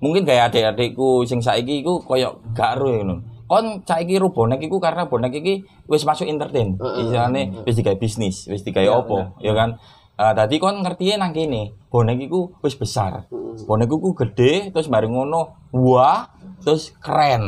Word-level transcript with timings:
mungkin 0.00 0.24
kayak 0.24 0.50
adik-adikku 0.50 1.28
sing 1.28 1.44
saiki 1.44 1.84
iku 1.84 2.00
koyo 2.00 2.40
gak 2.56 2.80
ero 2.80 2.88
ngono. 2.90 3.16
Kon 3.46 3.84
saiki 3.84 4.16
ru 4.16 4.32
bonek 4.32 4.64
iku 4.64 4.80
karena 4.80 5.06
bonek 5.06 5.36
iki 5.36 5.62
wis 5.86 6.08
masuk 6.08 6.26
entertain. 6.26 6.80
Isane 6.80 7.62
wis 7.68 7.76
digawe 7.76 7.98
bisnis, 8.00 8.48
wis 8.48 8.64
digawe 8.64 8.88
opo, 9.04 9.36
ya 9.44 9.52
kan. 9.52 9.76
Ah, 10.20 10.36
tadi 10.36 10.60
kon 10.60 10.84
ngerti 10.84 11.16
nang 11.16 11.32
kene, 11.32 11.72
bonek 11.88 12.20
iku 12.30 12.52
wis 12.64 12.76
besar. 12.76 13.28
Bonek 13.66 13.88
iku 13.88 14.12
gede 14.16 14.70
terus 14.70 14.86
bareng 14.86 15.12
ngono, 15.12 15.70
wah, 15.72 16.30
terus 16.64 16.92
keren. 17.00 17.44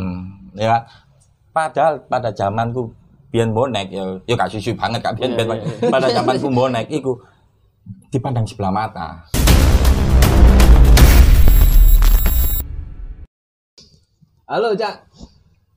Ya. 0.56 0.84
Padahal 1.52 2.00
pada 2.08 2.32
zamanku 2.32 2.96
biyen 3.32 3.52
bonek 3.52 3.88
ya 3.92 4.04
ya 4.28 4.34
gak 4.36 4.52
susu 4.52 4.76
banget 4.76 5.00
gak 5.00 5.16
biyen 5.16 5.36
biyen 5.36 5.56
pada 5.88 6.08
zamanku 6.12 6.52
bonek 6.52 6.88
iku 6.88 7.16
dipandang 8.12 8.48
sebelah 8.48 8.72
mata. 8.72 9.24
Halo, 14.52 14.76
Cak. 14.76 15.08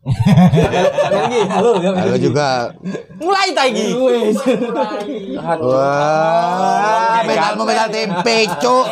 Melgi, 0.03 1.41
halo, 1.55 1.79
Cak 1.79 1.95
Halo 1.95 2.15
juga. 2.19 2.75
Mulai 3.23 3.55
ta 3.55 3.63
iki. 3.71 3.95
Wes. 3.95 4.35
Wah, 5.63 7.23
mentalmu 7.23 7.63
mental 7.63 7.87
tempe, 7.87 8.43
cuk. 8.59 8.85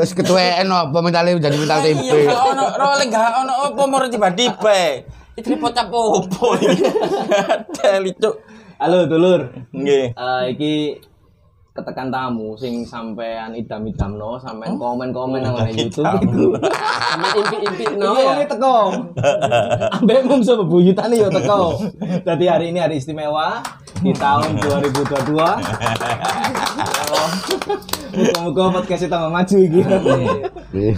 Wis 0.00 0.16
ketuaan 0.16 0.64
apa 0.72 0.98
mentalnya 1.04 1.36
jadi 1.36 1.60
mental 1.60 1.80
tempe. 1.84 2.08
Iya, 2.08 2.32
gak 2.32 2.44
ono 2.56 2.64
rolling 2.72 3.10
gak 3.12 3.32
ono 3.44 3.54
apa 3.68 3.82
mau 3.84 4.00
tiba-tiba. 4.08 5.04
Iki 5.36 5.60
repot 5.60 5.76
apa 5.76 5.92
opo 6.00 6.56
iki. 6.56 6.80
Halo, 8.80 9.04
dulur. 9.12 9.52
Nggih. 9.76 10.16
Eh, 10.16 10.42
iki 10.56 10.72
ketekan 11.70 12.10
tamu 12.10 12.58
sing 12.58 12.82
sampean 12.82 13.54
idam-idam 13.54 14.18
no, 14.18 14.34
sampean 14.42 14.74
komen-komen 14.74 15.38
nang 15.38 15.54
ngene 15.54 15.86
YouTube. 15.86 16.02
Sampean 16.02 17.30
impi-impi 17.38 17.94
no 17.94 18.18
ya. 18.18 18.42
teko. 18.42 18.90
Ambek 20.02 20.26
mum 20.26 20.42
bebuyutan 20.42 21.14
yo 21.14 21.30
teko. 21.30 21.78
Dadi 22.26 22.50
hari 22.50 22.74
ini 22.74 22.82
hari 22.82 22.98
istimewa 22.98 23.62
di 24.02 24.10
tahun 24.10 24.58
2022. 24.66 26.69
Muga-muga 28.10 28.80
podcast 28.80 29.06
kita 29.06 29.18
maju 29.30 29.56
iki. 29.60 29.80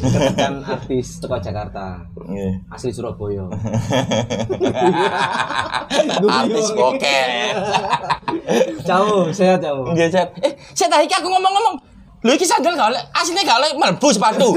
Ketekan 0.00 0.55
artis 0.64 1.20
teko 1.20 1.36
Jakarta. 1.38 2.00
Nggih. 2.16 2.52
Asli 2.72 2.91
Surabaya. 2.91 3.44
Artis 6.42 6.69
bokeh. 6.72 7.53
Jauh, 8.88 9.28
sehat 9.30 9.60
jauh. 9.60 9.92
Nggih. 9.92 10.08
Eh, 10.41 10.53
Set 10.72 10.88
ta 10.88 11.05
iki 11.05 11.14
aku 11.14 11.28
ngomong-ngomong. 11.28 11.92
Lho 12.23 12.39
iki 12.39 12.47
sandal 12.47 12.78
gak 12.78 12.95
oleh, 12.95 13.03
asline 13.19 13.42
gak 13.42 13.59
oleh 13.59 13.70
mlebu 13.75 14.09
sepatu. 14.15 14.55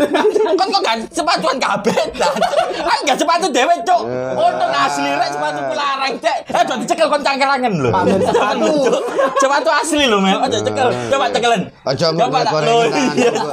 Kon 0.53 0.67
kok 0.69 0.81
gak 0.85 1.01
sepatuan 1.09 1.57
kabeh 1.57 1.97
ta. 2.13 2.29
Aku 2.77 3.01
gak 3.09 3.17
sepatu 3.17 3.49
dhewe, 3.49 3.73
Cuk. 3.81 4.01
Untung 4.37 4.69
asli 4.69 5.09
rek 5.09 5.33
sepatu 5.33 5.59
ku 5.65 5.73
larang, 5.73 6.13
Cek. 6.21 6.37
Eh, 6.45 6.61
do 6.61 6.73
dicekel 6.77 7.09
kon 7.09 7.25
cangkerangen 7.25 7.73
lho. 7.81 7.89
Sepatu. 8.21 8.69
Cuk. 8.85 9.01
Sepatu 9.41 9.69
asli 9.73 10.05
lho, 10.05 10.21
Mel. 10.21 10.37
Aja 10.45 10.61
cekel. 10.61 10.89
Coba 11.09 11.25
cekelen. 11.33 11.61
Aja 11.89 12.05
Coba 12.13 12.37
tak 12.45 12.53
goreng 12.53 12.69
lho. 12.69 12.85
iya. 13.17 13.31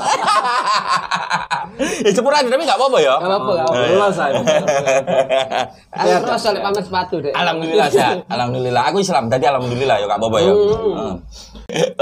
Ya 1.82 2.10
cepuran 2.12 2.46
tapi 2.46 2.62
gak 2.68 2.78
apa-apa 2.78 2.98
ya. 3.00 3.14
Gak 3.16 3.30
apa-apa, 3.32 3.50
gak 3.56 3.64
apa-apa. 3.64 4.06
Saya. 4.12 4.32
Aku 6.02 6.24
terus 6.28 6.44
oleh 6.52 6.60
pamer 6.60 6.82
sepatu 6.84 7.16
deh. 7.22 7.32
Alhamdulillah 7.32 7.88
sehat. 7.88 8.16
Alhamdulillah. 8.34 8.82
Aku 8.92 9.00
Islam. 9.00 9.32
Tadi 9.32 9.44
alhamdulillah 9.48 9.96
ya 9.96 10.06
gak 10.06 10.20
apa-apa 10.20 10.38
ya. 10.42 10.52
Hmm. 10.52 11.14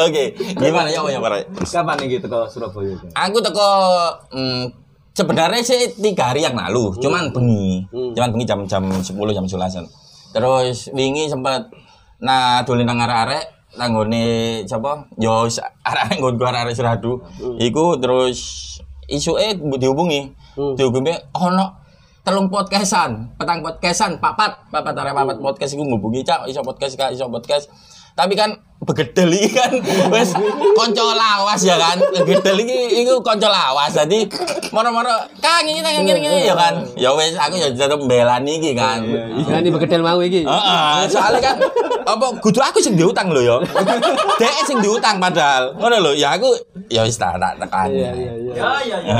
Oke, 0.03 0.35
gimana 0.59 0.91
ya 0.91 1.01
ya 1.07 1.23
Pak? 1.23 1.63
Kapan 1.63 1.97
nih 2.01 2.19
gitu 2.19 2.27
ke 2.27 2.41
Surabaya? 2.49 2.97
Aku 3.29 3.39
teko 3.45 3.71
mm, 4.33 4.65
sebenarnya 5.13 5.61
sih 5.61 5.93
tiga 6.01 6.33
hari 6.33 6.43
yang 6.43 6.57
lalu, 6.57 6.97
cuman 6.99 7.29
bengi. 7.31 7.85
Cuman 7.93 8.29
bengi 8.33 8.47
jam-jam 8.49 8.83
10 8.89 9.05
jam 9.37 9.47
11 9.47 9.85
Terus 10.31 10.89
wingi 10.95 11.27
sempat 11.27 11.69
nah 12.21 12.63
dolen 12.63 12.85
nang 12.87 13.01
arek-arek 13.03 13.77
nanggone 13.77 14.25
sapa? 14.65 15.05
Yo 15.19 15.47
arek-arek 15.85 16.17
nggon 16.23 16.35
arek-arek 16.39 16.75
Seradu. 16.75 17.21
Iku 17.59 17.99
terus 18.01 18.39
isuke 19.11 19.59
dihubungi. 19.77 20.31
Dihubungi 20.55 21.15
ono 21.35 21.81
telung 22.21 22.53
podcastan, 22.53 23.33
petang 23.41 23.65
podcastan, 23.65 24.21
papat, 24.21 24.53
papat 24.69 24.93
arek 24.93 25.15
papat 25.17 25.37
podcast 25.41 25.73
iku 25.73 25.83
ngubungi 25.83 26.21
cak, 26.23 26.47
iso 26.47 26.61
podcast 26.61 26.95
kak, 26.95 27.11
iso 27.17 27.27
podcast. 27.27 27.67
Tapi 28.21 28.37
kan 28.37 28.53
begedel 28.81 29.29
iki 29.37 29.61
kan 29.61 29.77
wis 30.09 30.33
kanca 30.77 31.05
lawas 31.13 31.61
ya 31.65 31.77
kan. 31.77 31.97
Begedel 32.01 32.57
iki 32.65 33.05
iku 33.05 33.21
kanca 33.25 33.49
lawas. 33.49 33.97
Dadi 33.97 34.29
moro-moro 34.73 35.13
Kang 35.41 35.65
iki 35.65 35.81
nang 35.81 36.05
ngene 36.05 36.21
ngene 36.21 36.39
ya 36.45 36.53
kan. 36.57 36.85
Ya 37.01 37.13
wis 37.17 37.33
aku 37.37 37.57
ya 37.57 37.73
tetep 37.73 37.97
mbelani 37.97 38.61
iki 38.61 38.77
kan. 38.77 39.05
Kan 39.49 39.65
di 39.65 39.73
begedel 39.73 40.05
mau 40.05 40.21
iki. 40.21 40.45
Heeh, 40.45 40.97
soalnya 41.09 41.41
kan 41.41 41.57
apa 42.05 42.27
kudu 42.45 42.61
aku 42.61 42.81
sing 42.81 42.97
diutang 42.97 43.33
lho 43.33 43.41
ya. 43.41 43.57
Dek 44.37 44.69
sing 44.69 44.81
diutang 44.85 45.17
padahal. 45.17 45.77
Ngono 45.81 45.97
lho, 46.01 46.13
ya 46.17 46.37
aku 46.37 46.53
ya 46.93 47.05
wis 47.05 47.17
tak 47.17 47.41
tak 47.41 47.57
tekan. 47.61 47.89
Iya, 47.89 48.11
iya, 48.17 48.33
iya. 48.37 48.53
Ya 48.57 48.71
ya 48.85 48.97
ya. 49.01 49.15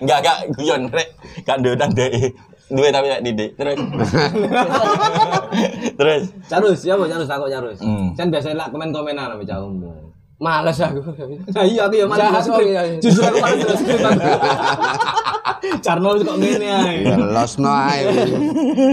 Enggak 0.00 0.18
enggak 0.24 0.36
guyon 0.56 0.82
rek. 0.92 1.08
Gak 1.44 1.56
diutang 1.64 1.92
dek. 1.96 2.12
Duwe 2.70 2.88
tapi 2.88 3.06
nek 3.10 3.22
didik. 3.22 3.50
Terus. 3.58 3.76
Terus. 5.98 6.22
Carus, 6.46 6.80
ya 6.86 6.94
mau 6.94 7.04
carus 7.04 7.26
takut 7.26 7.50
carus. 7.50 7.78
Hmm. 7.82 8.14
Kan 8.14 8.30
biasanya 8.30 8.56
lah 8.56 8.66
komen-komenan 8.70 9.34
sama 9.34 9.42
jauhmu. 9.42 9.90
Males 10.40 10.80
aku. 10.80 11.04
Nah 11.52 11.64
iya 11.68 11.84
aku 11.84 12.00
ya 12.00 12.08
Jahat, 12.08 12.40
skrip. 12.40 12.64
iya, 12.64 12.80
iya. 12.88 12.96
Justru 12.96 13.20
aku 13.20 13.36
malah 13.44 13.56
terus 13.60 13.76
skrip 13.76 14.00
aku. 14.00 14.20
Carno 15.84 16.16
kok 16.16 16.36
ngene 16.40 16.68
ae. 16.72 16.96
Ya 17.04 17.16
los 17.20 17.52
no 17.60 17.68
ae. 17.68 18.08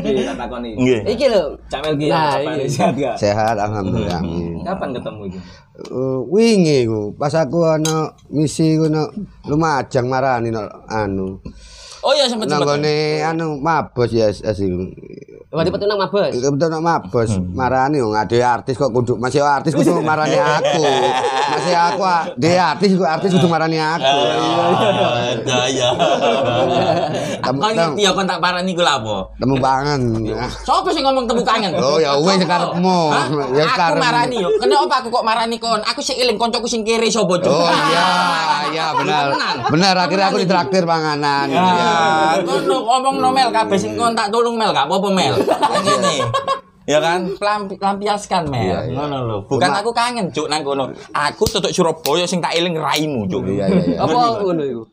Iya 0.03 0.35
tak 0.35 0.37
takoni. 0.43 0.75
Iki 1.07 1.25
lho. 1.31 1.55
Cak 1.71 1.79
Melgi 1.87 2.11
Nah, 2.11 2.35
apa 2.35 2.51
iya. 2.51 2.67
sehat 2.67 2.93
gak? 2.99 3.15
Sehat 3.15 3.55
alhamdulillah. 3.55 4.19
Kapan 4.67 4.89
ketemu 4.91 5.21
iki? 5.31 5.39
Uh, 5.87 6.19
wingi 6.27 6.83
ku 6.83 7.15
pas 7.15 7.31
aku 7.31 7.63
ana 7.63 8.11
misi 8.27 8.75
ku 8.75 8.91
no 8.91 9.07
Lumajang 9.47 10.11
marani 10.11 10.51
no 10.51 10.67
anu. 10.91 11.39
Oh 12.07 12.15
iya 12.15 12.23
sempet 12.23 12.47
sempet. 12.47 12.63
Nanggone 12.63 12.95
anu 13.19 13.59
mabos 13.59 14.15
ya 14.15 14.31
asik. 14.31 14.71
Wadi 15.47 15.71
petu 15.71 15.87
nang 15.87 15.95
mabes. 15.95 16.35
Itu 16.35 16.47
betul 16.51 16.67
nak 16.67 16.83
mabos 16.83 17.31
marani 17.51 17.99
wong 17.99 18.11
ade 18.13 18.39
artis 18.39 18.75
kok 18.75 18.91
kudu 18.91 19.15
masih 19.15 19.39
artis 19.39 19.71
kudu 19.71 19.99
marani 20.07 20.35
aku. 20.35 20.83
Masih 21.47 21.71
aku 21.71 22.03
ah, 22.03 22.27
de 22.35 22.51
artis 22.51 22.91
kok 22.93 23.07
artis 23.07 23.31
kudu 23.31 23.47
marani 23.47 23.79
aku. 23.79 24.03
Ada 25.39 25.59
ya. 25.67 25.89
Temu- 27.39 27.63
Kau 27.63 27.71
ngerti 27.71 28.01
ya 28.03 28.11
kon 28.11 28.27
tak 28.27 28.39
parani 28.39 28.71
ku 28.71 28.83
lha 28.83 28.99
apa? 28.99 29.17
Temu 29.39 29.55
banget. 29.55 29.99
Sopo 30.63 30.91
sing 30.91 31.03
ngomong 31.03 31.23
temu 31.25 31.39
tangan? 31.43 31.71
Oh 31.75 31.95
ya 31.95 32.15
wis 32.15 32.43
karepmu. 32.43 32.99
Ya 33.55 33.63
aku 33.65 33.79
karepmu. 33.79 34.03
marani 34.03 34.35
yo. 34.43 34.49
Kenapa 34.59 34.95
aku 34.99 35.07
kok 35.09 35.23
marani 35.23 35.55
kon? 35.57 35.79
Aku 35.79 35.99
sik 35.99 36.19
eling 36.19 36.35
koncoku 36.35 36.67
sing 36.67 36.83
kiri 36.83 37.07
sapa? 37.07 37.39
Oh 37.47 37.71
iya, 37.87 38.07
iya 38.67 38.85
benar. 38.93 39.31
Benar 39.71 39.95
akhirnya 39.95 40.27
aku 40.27 40.43
ditraktir 40.43 40.83
panganan. 40.83 41.47
Iya. 41.47 41.96
Ya, 41.97 42.43
kono 42.45 42.75
ngomong 42.85 43.15
no 43.19 43.29
Mel 43.33 43.49
kabeh 43.49 43.77
sing 43.77 43.97
kon 43.97 44.13
tak 44.13 44.29
tulung 44.29 44.55
Mel 44.55 44.71
gak 44.71 44.85
apa-apa 44.85 45.09
Mel. 45.09 45.33
Ngene. 45.85 46.15
Ya 46.87 47.03
kan, 47.03 47.27
Pelam- 47.35 47.67
lampiaskan 47.67 48.47
Mel. 48.47 48.63
Iya, 48.63 48.79
iya. 48.87 48.95
Ngono 48.95 49.17
lho. 49.27 49.37
Bukan 49.43 49.71
aku 49.75 49.91
kangen, 49.91 50.31
Cuk, 50.31 50.47
nang 50.47 50.63
kono. 50.63 50.87
Aku 51.11 51.43
tutuk 51.43 51.71
Surabaya 51.75 52.23
sing 52.23 52.39
tak 52.39 52.55
eling 52.55 52.79
raimu, 52.79 53.27
Cuk. 53.27 53.43
Iya 53.43 53.65
iya 53.67 53.81
iya. 53.83 53.97
Apa 53.99 54.39
ngono 54.39 54.63
iku? 54.63 54.83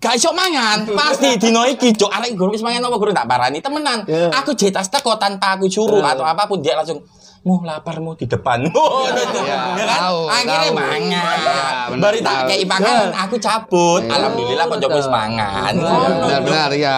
Gak 0.00 0.16
iso 0.16 0.32
mangan, 0.32 0.88
pasti 0.96 1.36
dino 1.36 1.60
iki 1.68 1.92
cuk 1.92 2.08
arek 2.08 2.32
guru 2.32 2.56
wis 2.56 2.64
mangan 2.64 2.88
apa 2.88 2.96
guru 2.96 3.12
tak 3.12 3.28
parani 3.28 3.60
temenan. 3.60 4.00
Aku 4.32 4.56
jetas 4.56 4.88
teko 4.88 5.20
tanpa 5.20 5.60
aku 5.60 5.68
suruh 5.68 6.00
atau 6.00 6.24
apa 6.24 6.48
pun 6.48 6.64
dia 6.64 6.72
langsung 6.72 7.04
mau 7.40 7.56
lapar 7.64 7.96
mau 8.04 8.12
di 8.12 8.28
depan. 8.28 8.60
Oh. 8.80 9.04
Iya, 9.08 9.24
ya 9.44 9.84
kan? 9.86 9.98
tahu, 9.98 10.20
Akhirnya 10.28 10.60
tahu. 10.60 10.76
mangan. 10.76 11.86
Benar, 11.90 12.00
Bari 12.00 12.18
tak 12.20 12.34
panganan, 12.68 13.10
aku 13.12 13.36
cabut. 13.40 14.02
Iya. 14.04 14.12
Alhamdulillah 14.16 14.64
kok 14.68 14.92
wis 14.92 15.08
mangan. 15.08 15.72
Benar 15.76 16.40
benar 16.44 16.70
ya. 16.76 16.96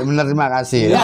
Benar, 0.00 0.24
terima 0.26 0.48
kasih. 0.50 0.96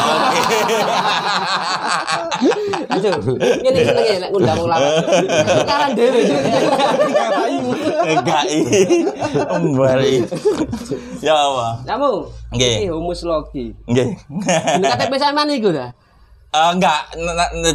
Aduh. 2.87 3.37
Ngene 3.37 3.81
senenge 3.85 4.15
lek 4.25 4.31
ngundang 4.33 4.57
wong 4.57 4.69
lawas. 4.69 4.95
Sekarang 5.65 5.91
dhewe. 5.93 6.21
Enggak 8.07 8.45
iki. 8.49 8.83
Bari. 9.77 10.15
Ya 11.21 11.35
Allah. 11.37 11.73
Kamu. 11.85 12.13
Nggih. 12.57 12.75
Iki 12.85 12.89
humus 12.93 13.21
logi. 13.27 13.67
Nggih. 13.89 14.17
Jeneng 14.49 14.91
KTP 14.97 15.13
sampean 15.21 15.51
iku 15.53 15.71
ta? 15.73 15.93
Eh, 16.57 16.71
enggak, 16.73 17.01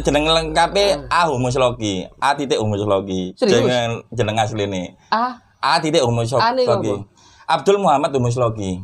jeneng 0.02 0.26
lengkape 0.26 1.06
A 1.06 1.30
Humus 1.30 1.54
Logi. 1.54 2.02
A 2.18 2.34
titik 2.34 2.58
Humus 2.58 2.82
Logi. 2.82 3.30
Serius? 3.38 3.62
Jeneng 3.62 4.02
jeneng 4.10 4.36
asline. 4.42 4.98
Ah, 5.06 5.38
A 5.62 5.78
titik 5.78 6.02
Humus 6.02 6.34
A 6.34 6.50
nih 6.50 6.66
Logi. 6.66 6.90
apa? 6.90 7.06
Abdul 7.46 7.78
Muhammad 7.78 8.10
Humus 8.10 8.34
Logi. 8.34 8.82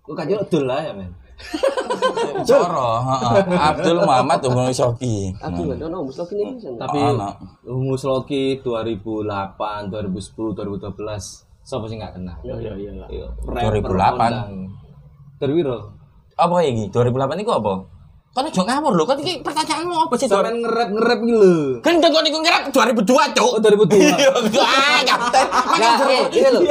Kok 0.00 0.16
kajul 0.16 0.40
dul 0.48 0.64
lah 0.64 0.80
ya, 0.80 0.92
men. 0.96 1.12
Coro, 2.48 3.04
heeh. 3.04 3.32
Abdul 3.52 4.00
Muhammad 4.00 4.40
Humus 4.48 4.80
Logi. 4.80 5.28
aku 5.36 5.60
nggak 5.68 5.76
tahu 5.76 5.92
humus 5.92 6.16
logi 6.16 6.34
nih. 6.40 6.56
Tapi 6.80 6.98
Ono. 7.04 7.28
Humus 7.68 8.02
Loki 8.08 8.42
2008, 8.64 9.92
2010, 9.92 10.56
2012 10.56 11.52
Siapa 11.64 11.88
sih 11.88 11.96
nggak 11.96 12.12
kenal? 12.20 12.36
Iya, 12.44 12.76
iya, 12.76 12.92
iya. 13.08 13.28
2008. 13.48 15.40
Terwiro. 15.40 15.96
Apa 16.36 16.60
ya 16.60 16.68
iki? 16.76 16.92
2008 16.92 17.40
iku 17.40 17.52
apa? 17.56 17.93
Kan 18.34 18.50
ojo 18.50 18.66
ngawur 18.66 18.98
lho, 18.98 19.06
kan 19.06 19.14
iki 19.22 19.46
pertanyaanmu 19.46 19.94
apa 19.94 20.18
sih? 20.18 20.26
Sampean 20.26 20.58
nge-rap 20.58 20.90
nge-rap 20.90 21.22
iki 21.22 21.34
lho. 21.38 21.78
Gendeng 21.86 22.10
kok 22.18 22.22
niku 22.26 22.42
ngerap 22.42 22.66
2002, 22.74 23.30
Cuk. 23.30 23.46
Oh 23.46 23.62
2002. 23.62 23.94
Iya, 23.94 24.26
ah, 24.58 24.98
kapten. 25.06 25.46
Enggak, 25.46 25.94
eh, 26.10 26.26
ini 26.34 26.48
loh. 26.50 26.62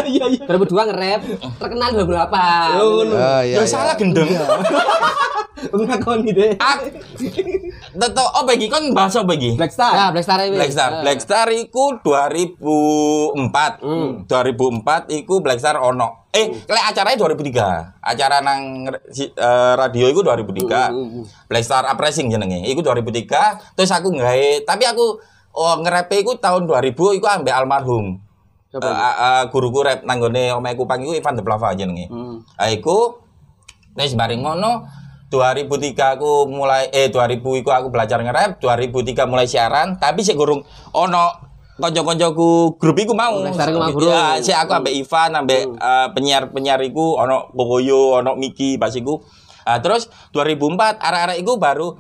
2002 0.43 0.91
nge-rap, 0.91 1.23
terkenal 1.63 1.95
2008. 1.95 2.83
Oh, 2.83 2.99
ngono. 2.99 3.15
Oh 3.15 3.41
iya. 3.47 3.55
Ya 3.55 3.63
iya. 3.63 3.65
salah 3.71 3.95
gendeng. 3.95 4.27
Ngakoni 5.87 6.35
deh. 6.35 6.51
Ah, 6.59 6.75
Teto 7.95 8.25
apa 8.27 8.51
iki? 8.59 8.67
Kon 8.67 8.91
bahas 8.91 9.15
apa 9.15 9.31
iki? 9.31 9.55
Black 9.55 9.71
Star. 9.71 9.95
Nah, 9.95 10.11
Black 10.11 10.27
Star 10.27 10.43
ini. 10.43 10.59
Black 10.59 10.75
Star. 10.75 10.99
Black 10.99 11.23
Star 11.23 11.47
iku 11.47 11.95
2004. 12.03 13.79
2004 14.27 15.15
iku 15.23 15.39
Black 15.39 15.63
Star 15.63 15.79
ono. 15.79 16.22
Eh, 16.33 16.49
lek 16.65 16.85
acaranya 16.89 17.17
2003. 17.21 18.01
Acara 18.01 18.41
nang 18.41 18.89
eh, 18.89 19.73
radio 19.77 20.09
iku 20.09 20.25
2003. 20.25 20.89
Black 21.45 21.61
Star 21.61 21.85
Uprising 21.85 22.33
jenenge. 22.33 22.65
Iku 22.65 22.81
2003. 22.81 23.77
Terus 23.77 23.93
aku 23.93 24.09
nggawe, 24.09 24.65
tapi 24.65 24.89
aku 24.89 25.21
oh, 25.53 25.75
nge-rap 25.85 26.09
iku 26.09 26.33
tahun 26.41 26.65
2000 26.65 27.21
iku 27.21 27.27
ambek 27.29 27.53
almarhum. 27.53 28.17
Eh, 28.73 28.81
eh, 28.81 29.15
eh, 29.21 29.43
guruku 29.53 29.85
rap 29.85 30.01
nang 30.01 30.17
gone 30.17 30.49
omahe 30.57 30.73
Kupang 30.73 31.05
iku 31.05 31.13
Ivan 31.13 31.37
de 31.37 31.45
Plava 31.45 31.77
jenenge. 31.77 32.09
Ah 32.57 32.73
iku 32.73 33.21
Wis 33.93 34.17
bareng 34.17 34.41
ngono 34.41 34.89
2003 35.29 36.17
aku 36.17 36.49
mulai 36.49 36.89
eh 36.89 37.13
2000 37.13 37.61
iku 37.61 37.69
aku 37.69 37.93
belajar 37.93 38.17
nge-rap, 38.21 38.57
2003 38.57 39.29
mulai 39.29 39.45
siaran, 39.45 40.01
tapi 40.01 40.25
sik 40.25 40.37
gurung 40.37 40.65
ono 40.97 41.52
kanca-kancaku 41.77 42.77
grup 42.77 42.97
iku 43.01 43.13
mau. 43.17 43.41
Ya, 43.45 44.37
sik 44.41 44.57
aku 44.57 44.71
ambek 44.77 44.93
Ivan, 44.93 45.31
ambek 45.33 45.61
eh, 45.73 46.07
penyiar-penyiar 46.13 46.81
iku 46.85 47.17
ono 47.17 47.49
Boboyo, 47.53 48.21
ono 48.21 48.37
Miki 48.37 48.77
pas 48.77 48.93
iku. 48.93 49.21
Ah, 49.63 49.79
terus 49.79 50.11
2004 50.35 50.99
arek-arek 50.99 51.37
iku 51.39 51.55
baru 51.55 51.95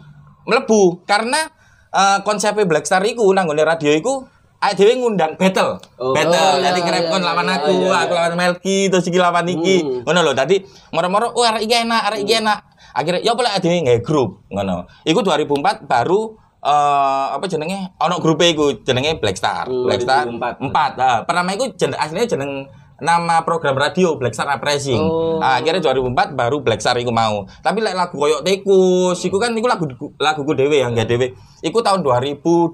mlebu 0.45 1.07
karena 1.07 1.49
eh, 1.89 2.19
konsepnya 2.21 2.67
Black 2.69 2.85
Star 2.85 3.01
iku 3.07 3.25
nang 3.33 3.49
nggone 3.49 3.63
radio 3.65 3.91
iku 3.95 4.33
Ayo 4.63 4.79
dhewe 4.79 4.95
ngundang 4.95 5.35
battle. 5.35 5.75
Oh. 5.99 6.15
battle. 6.15 6.39
Oh, 6.39 6.55
iya, 6.63 6.71
Jadi 6.71 6.79
nge-rap 6.87 7.03
iya, 7.03 7.11
kon 7.11 7.19
iya, 7.19 7.27
lawan 7.27 7.47
iya, 7.51 7.55
aku, 7.59 7.71
iya, 7.83 7.97
aku 7.99 8.13
lawan 8.15 8.33
Melki, 8.39 8.77
terus 8.87 9.05
iki 9.11 9.19
lawan 9.19 9.43
iki. 9.43 9.83
Ngono 10.07 10.19
lho. 10.23 10.31
Dadi 10.31 10.63
moro-moro 10.95 11.35
oh 11.35 11.43
arek 11.43 11.67
iki 11.67 11.83
enak, 11.83 12.01
arek 12.07 12.19
iki 12.23 12.39
enak. 12.39 12.63
Akhirnya 12.95 13.19
ya 13.27 13.35
apa 13.35 13.41
lek 13.43 13.59
dhewe 13.59 13.75
nggawe 13.83 13.99
grup 13.99 14.29
ngono. 14.47 14.87
Iku 15.03 15.19
2004 15.19 15.83
baru 15.83 16.39
eh 16.63 17.27
apa 17.35 17.43
jenenge 17.51 17.91
ono 17.99 18.23
grup 18.23 18.39
iku 18.39 18.79
jenenge 18.87 19.19
Black 19.19 19.35
Star. 19.35 19.67
Black 19.67 19.99
Star 19.99 20.31
2004. 20.31 20.71
4. 20.71 20.99
Nah, 20.99 21.17
pertama 21.27 21.49
iku 21.51 21.67
jeneng 21.75 21.99
aslinya 21.99 22.23
jeneng 22.23 22.51
nama 23.03 23.43
program 23.43 23.75
radio 23.75 24.15
Black 24.15 24.31
Star 24.31 24.47
Uprising. 24.47 25.03
Oh. 25.03 25.43
Nah, 25.43 25.59
akhirnya 25.59 25.83
2004 25.83 26.39
baru 26.39 26.63
Black 26.63 26.79
Star 26.79 26.95
iku 26.95 27.11
mau. 27.11 27.43
Tapi 27.59 27.83
lek 27.83 27.99
lagu 27.99 28.15
koyo 28.15 28.39
Tikus, 28.39 29.19
iku 29.27 29.35
kan 29.43 29.51
iku 29.51 29.67
lagu 29.67 29.83
laguku 30.15 30.55
dhewe 30.55 30.79
yang 30.79 30.95
gak 30.95 31.11
dhewe. 31.11 31.35
Iku 31.59 31.83
tahun 31.83 31.99
2002. 31.99 32.71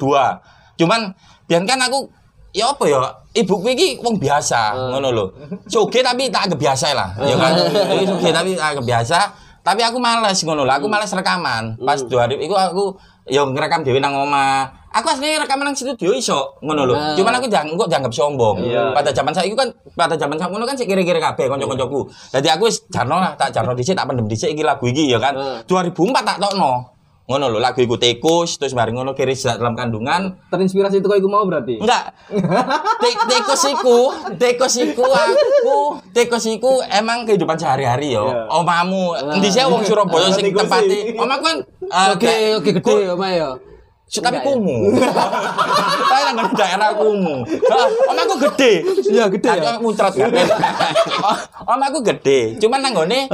Cuman 0.77 1.17
biar 1.49 1.65
kan 1.65 1.81
aku 1.81 2.13
ya 2.53 2.69
apa 2.69 2.85
ya 2.89 3.01
ibuku 3.37 3.73
iki 3.73 3.87
wong 4.05 4.21
biasa 4.21 4.77
ngono 4.93 5.09
lho. 5.09 5.25
Soge 5.65 6.05
tapi 6.05 6.29
tak 6.29 6.45
anggap 6.45 6.59
biasa 6.61 6.93
lah. 6.93 7.09
Ya 7.25 7.33
kan. 7.33 7.53
Iki 7.97 8.05
soge 8.05 8.29
tapi 8.29 8.53
tak 8.53 8.77
anggap 8.77 8.85
biasa. 8.85 9.17
Tapi 9.65 9.81
aku 9.81 9.97
males 9.97 10.37
ngono 10.45 10.61
lho. 10.61 10.73
Aku 10.77 10.85
males 10.85 11.09
rekaman. 11.09 11.73
Pas 11.81 12.05
2000 12.05 12.37
iku 12.37 12.53
aku 12.53 12.83
ya 13.29 13.45
ngerekam 13.45 13.85
dhewe 13.85 14.01
nang 14.01 14.17
omah. 14.17 14.67
Aku 14.89 15.05
aslinya 15.05 15.45
rekaman 15.45 15.69
nang 15.69 15.77
studio 15.77 16.09
iso 16.17 16.57
ngono 16.65 16.89
lho. 16.89 16.95
Nah. 16.97 17.13
Cuman 17.13 17.37
aku 17.37 17.45
jangan 17.45 17.77
kok 17.77 17.89
dianggap 17.93 18.13
sombong. 18.13 18.57
Iya. 18.65 18.89
Pada 18.91 19.13
zaman 19.13 19.33
saya 19.37 19.45
kan 19.53 19.69
pada 19.93 20.17
zaman 20.17 20.35
saya 20.41 20.49
ngono 20.49 20.65
kan 20.65 20.73
sik 20.73 20.89
kira-kira 20.89 21.21
kabeh 21.21 21.45
kanca-kancaku. 21.45 22.09
Dadi 22.33 22.49
aku 22.49 22.65
wis 22.65 22.81
jarno 22.89 23.21
lah 23.21 23.37
tak 23.37 23.53
jarno 23.53 23.77
dhisik 23.77 23.93
tak 23.93 24.09
pendem 24.09 24.25
dhisik 24.25 24.49
iki 24.49 24.65
lagu 24.65 24.83
iki 24.89 25.13
ya 25.13 25.21
kan. 25.21 25.37
2004 25.69 26.25
tak 26.25 26.37
tokno. 26.41 26.98
Ngono 27.29 27.45
lho 27.45 27.61
lagu 27.61 27.77
iku 27.77 27.93
tikus 27.93 28.57
terus 28.57 28.73
bareng 28.73 28.97
ngono 28.97 29.13
kiri 29.13 29.37
dalam 29.37 29.77
kandungan 29.77 30.33
Terinspirasi 30.49 30.97
itu 30.97 31.05
kok 31.05 31.13
iku 31.13 31.29
mau 31.29 31.45
berarti. 31.45 31.77
Enggak. 31.77 32.09
Te- 33.05 33.21
Tikus 33.29 33.63
iku, 33.69 33.99
tikus 34.33 34.75
iku 34.75 35.05
aku, 35.05 35.77
tikus 36.09 36.49
iku 36.49 36.81
emang 36.89 37.29
kehidupan 37.29 37.53
sehari-hari 37.53 38.17
yo. 38.17 38.25
Iya. 38.25 38.49
Omamu, 38.49 39.13
endi 39.29 39.45
sih 39.45 39.61
wong 39.61 39.85
Surabaya 39.85 40.33
sing 40.33 40.49
Tikus 40.49 40.65
tempate. 40.65 40.89
sih. 40.89 41.01
Omaku 41.13 41.43
kan 41.45 41.57
eh, 41.85 42.07
Oke, 42.09 42.33
oke 42.57 42.69
gede 42.75 42.95
ya, 43.05 43.13
Mas 43.13 43.31
ya. 43.31 43.49
Su- 44.09 44.25
tapi 44.25 44.41
kumuh. 44.41 44.89
Tapi 46.09 46.33
nang 46.33 46.49
daerah 46.57 46.97
kumuh. 46.97 47.45
Heeh, 47.45 47.89
Omaku 48.09 48.33
gede. 48.41 48.81
Iya, 49.05 49.29
gede 49.29 49.49
ya? 49.53 49.77
Aku 49.77 49.85
muncrat. 49.85 50.17
Omaku 51.77 51.99
gede. 52.03 52.57
Cuman 52.57 52.81
nang 52.81 52.97
gone 52.97 53.29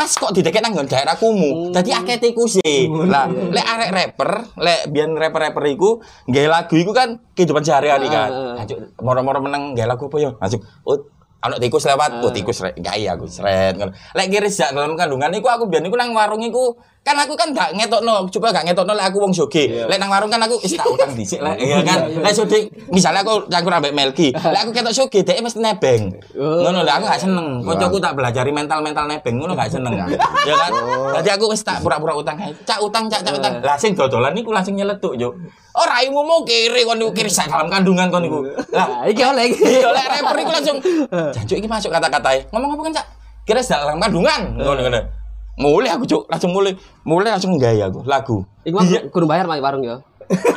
pas 0.00 0.08
kok 0.16 0.32
dideket 0.32 0.64
nang 0.64 0.72
daerah 0.88 1.12
kumuh. 1.12 1.76
Dadi 1.76 1.92
akeh 1.92 2.16
tikus 2.16 2.56
e. 2.64 2.88
Lah, 2.88 3.28
lek 3.28 3.66
arek 3.68 3.90
rapper, 3.92 4.30
lek 4.56 4.88
biyen 4.88 5.12
rapper-rapper 5.12 5.60
iku 5.76 6.00
nggawe 6.24 6.48
lagu 6.48 6.72
iku 6.80 6.96
kan 6.96 7.20
kehidupan 7.36 7.60
sehari-hari 7.60 8.08
kan. 8.08 8.32
Ah, 8.32 8.56
ah. 8.56 8.62
Ajuk 8.64 8.96
moro-moro 9.04 9.44
meneng 9.44 9.76
nggawe 9.76 9.92
lagu 9.92 10.08
apa 10.08 10.16
ya? 10.16 10.30
Masuk. 10.40 10.64
Oh, 10.88 11.04
ana 11.44 11.60
tikus 11.60 11.84
lewat, 11.84 12.24
oh 12.24 12.32
tikus 12.32 12.64
rek 12.64 12.80
gawe 12.80 13.06
aku 13.12 13.28
sret. 13.28 13.76
Lek 14.16 14.26
kiris 14.32 14.56
jak 14.56 14.72
dalam 14.72 14.96
kandungan 14.96 15.36
iku 15.36 15.52
aku 15.52 15.68
biyen 15.68 15.84
iku 15.84 16.00
nang 16.00 16.16
warung 16.16 16.40
iku 16.40 16.80
kan 17.00 17.16
aku 17.16 17.32
kan 17.32 17.48
gak 17.56 17.72
ngetokno, 17.72 18.28
coba 18.28 18.52
gak 18.52 18.64
ngetokno 18.68 18.92
lek 18.92 19.08
aku 19.08 19.18
wong 19.24 19.32
joge. 19.32 19.88
Lek 19.88 19.96
nang 19.96 20.12
warung 20.12 20.28
kan 20.28 20.36
aku 20.44 20.60
wis 20.60 20.76
tak 20.76 20.84
utang 20.84 21.16
dhisik 21.16 21.40
lah, 21.40 21.56
ya 21.60 21.80
kan. 21.80 22.06
Lek 22.12 22.32
sodik 22.36 22.68
misalnya 22.92 23.24
aku 23.24 23.48
campur 23.48 23.72
ambek 23.72 23.96
Melki, 23.96 24.28
lek 24.36 24.60
aku 24.60 24.70
ketok 24.76 24.92
soge 24.92 25.24
dhek 25.24 25.40
mesti 25.40 25.64
nebeng. 25.64 26.12
Ngono 26.36 26.84
lek 26.84 26.94
aku 27.00 27.04
gak 27.08 27.20
seneng. 27.24 27.64
Kancaku 27.64 27.96
tak 27.98 28.12
belajari 28.20 28.52
mental-mental 28.52 29.04
nebeng 29.08 29.40
ngono 29.40 29.56
gak 29.56 29.72
seneng. 29.72 29.96
Ya 30.48 30.56
kan. 30.56 30.72
Dadi 31.20 31.30
aku 31.32 31.52
wis 31.52 31.60
tak 31.64 31.80
pura-pura 31.84 32.16
utang 32.16 32.36
ae. 32.40 32.52
Cak 32.64 32.80
utang, 32.80 33.08
cak 33.08 33.24
cak 33.24 33.34
utang. 33.36 33.60
Lah 33.60 33.76
sing 33.76 33.92
dodolan 33.92 34.32
niku 34.32 34.52
langsung 34.52 34.76
nyeletuk, 34.76 35.16
yo. 35.16 35.32
Oh 35.76 35.86
raimu 35.86 36.20
mau 36.24 36.42
kiri 36.42 36.82
kon 36.82 36.98
niku 36.98 37.12
kiri 37.12 37.30
dalam 37.30 37.68
kandungan 37.68 38.08
kon 38.12 38.24
niku. 38.24 38.40
Lah 38.72 39.04
iki 39.10 39.22
oleh 39.24 39.48
iki. 39.48 39.60
Iya, 39.80 39.88
lek 39.92 40.06
rapper 40.08 40.36
iku 40.42 40.52
langsung 40.52 40.76
jancuk 41.10 41.56
iki 41.56 41.68
masuk 41.68 41.90
kata-katae. 41.92 42.48
Ngomong 42.52 42.76
apa 42.76 42.82
kan, 42.88 42.92
Cak? 43.00 43.06
Kira 43.44 43.60
dalam 43.64 43.98
kandungan. 44.00 44.40
Ngono 44.58 44.80
ngono. 44.84 45.19
Mulai 45.60 45.92
aku, 45.92 46.04
Cuk, 46.08 46.22
langsung 46.32 46.56
mulai. 46.56 46.72
Mulai 47.04 47.36
langsung 47.36 47.52
gaya 47.60 47.92
aku 47.92 48.00
lagu. 48.08 48.48
Iku 48.64 48.80
mah 48.80 48.88
kudu 49.12 49.28
bayar 49.28 49.44
Mas 49.44 49.60
warung 49.60 49.84
ya. 49.84 50.00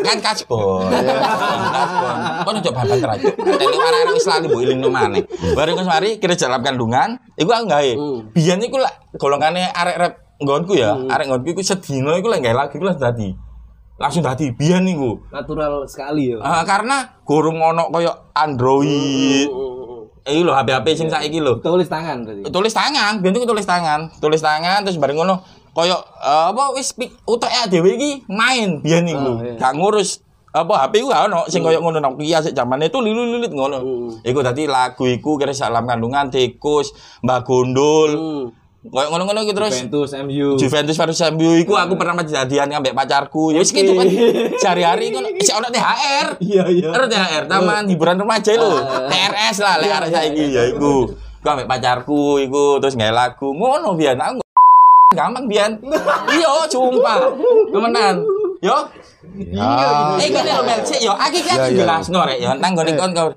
Kan 0.06 0.22
kasbon. 0.22 0.86
Kon 2.46 2.56
ojo 2.62 2.72
babat 2.72 3.02
raja. 3.02 3.26
Arek-arek 3.34 4.14
wis 4.14 4.28
lali 4.30 4.46
mbok 4.46 4.62
ilingno 4.62 4.88
maneh. 4.94 5.26
Bareng 5.58 5.76
wis 5.82 5.90
mari 5.90 6.22
kira 6.22 6.38
dalam 6.38 6.62
kandungan, 6.62 7.18
iku 7.36 7.50
aku 7.52 7.66
gawe. 7.68 7.92
Biyen 8.38 8.62
iku 8.62 8.78
lek 8.78 9.18
golongane 9.18 9.74
arek 9.74 9.96
rap 9.98 10.14
nggonku 10.38 10.78
ya, 10.78 10.94
arek 11.10 11.26
nggonku 11.26 11.58
iku 11.58 11.62
sedina 11.66 12.14
iku 12.22 12.30
lek 12.30 12.46
gawe 12.46 12.54
lagu 12.54 12.78
iku 12.78 12.86
langsung 12.86 13.02
dadi. 13.10 13.30
Langsung 13.98 14.22
dadi 14.22 14.46
biyen 14.54 14.86
niku. 14.86 15.26
Natural 15.34 15.90
sekali 15.90 16.38
ya. 16.38 16.38
Karena 16.70 17.10
gurung 17.26 17.58
ono 17.58 17.90
koyo 17.90 18.30
Android. 18.38 19.50
Iki 20.24 20.42
lho 20.48 20.56
HP-HP 20.56 20.88
sing 20.96 21.08
saiki 21.12 21.44
lho. 21.44 21.60
Tulis 21.60 21.92
tangan 21.92 22.24
berarti. 22.24 22.48
Tulis 22.48 22.74
tangan, 22.74 23.20
biyen 23.20 23.36
tulis 23.44 23.68
tangan, 23.68 24.08
tulis 24.24 24.40
tangan 24.40 24.88
terus 24.88 24.96
bareng 24.96 25.20
ngono 25.20 25.44
koyo 25.76 26.00
eh, 26.24 26.46
apa 26.54 26.72
wis 26.78 26.96
utek 27.28 27.52
dhewe 27.68 28.00
iki 28.00 28.12
main 28.32 28.80
biyen 28.80 29.04
iku. 29.04 29.60
Gak 29.60 29.76
ngurus 29.76 30.24
apa 30.56 30.88
HP 30.88 31.04
ku 31.04 31.12
gak 31.12 31.28
ono 31.28 31.44
sing 31.52 31.60
koyo 31.60 31.84
ngono 31.84 32.00
Nokia 32.00 32.40
sik 32.40 32.56
zamane 32.56 32.88
itu 32.88 33.04
lilit-lilit 33.04 33.52
ngono. 33.52 33.78
Iku 34.24 34.40
dadi 34.40 34.64
lagu 34.64 35.04
iku 35.04 35.36
kira 35.36 35.52
salam 35.52 35.84
kandungan 35.84 36.32
tikus, 36.32 36.96
Mbak 37.20 37.40
Gondol. 37.44 38.12
Koyo 38.84 39.08
ngono-ngono 39.16 39.48
iki 39.48 39.56
terus 39.56 39.80
Juventus 39.80 40.12
MU. 40.28 40.60
Juventus 40.60 40.96
versus 41.00 41.24
MU 41.32 41.56
iku 41.56 41.80
aku 41.80 41.96
pernah 41.96 42.20
kejadian 42.20 42.68
ambek 42.68 42.92
pacarku. 42.92 43.56
Ya 43.56 43.64
wis 43.64 43.72
gitu 43.72 43.96
kan. 43.96 44.08
Sehari-hari 44.60 45.08
ngono 45.08 45.32
isih 45.32 45.56
ono 45.56 45.72
THR. 45.72 46.28
Iya 46.44 46.64
iya. 46.68 46.90
Terus 46.92 47.08
THR 47.08 47.44
taman 47.48 47.88
hiburan 47.88 48.20
remaja 48.20 48.52
lho. 48.60 48.84
TRS 49.08 49.58
lah 49.64 49.80
lek 49.80 49.88
arek 49.88 50.10
saiki 50.12 50.46
ya 50.52 50.64
iku. 50.68 51.08
Ku 51.16 51.48
ambek 51.48 51.64
pacarku 51.64 52.44
iku 52.44 52.84
terus 52.84 53.00
gawe 53.00 53.12
lagu 53.16 53.56
ngono 53.56 53.96
biyen 53.96 54.20
aku 54.20 54.44
gampang 55.18 55.48
biyen. 55.48 55.80
Iya, 56.28 56.68
sumpah. 56.68 57.24
Temenan. 57.72 58.20
Yo. 58.60 58.78
Ah, 59.60 60.20
Eh 60.20 60.28
ngene 60.28 60.52
lho 60.52 60.64
Mel, 60.64 60.80
sik 60.84 61.00
yo 61.00 61.16
Iya, 61.16 61.40
kan 61.42 61.58
iya. 61.72 61.84
jelasno 61.84 62.20
rek 62.28 62.38
yo 62.38 62.52
nang 62.60 62.76
gone 62.76 62.92
kon 62.94 63.16
kau. 63.16 63.32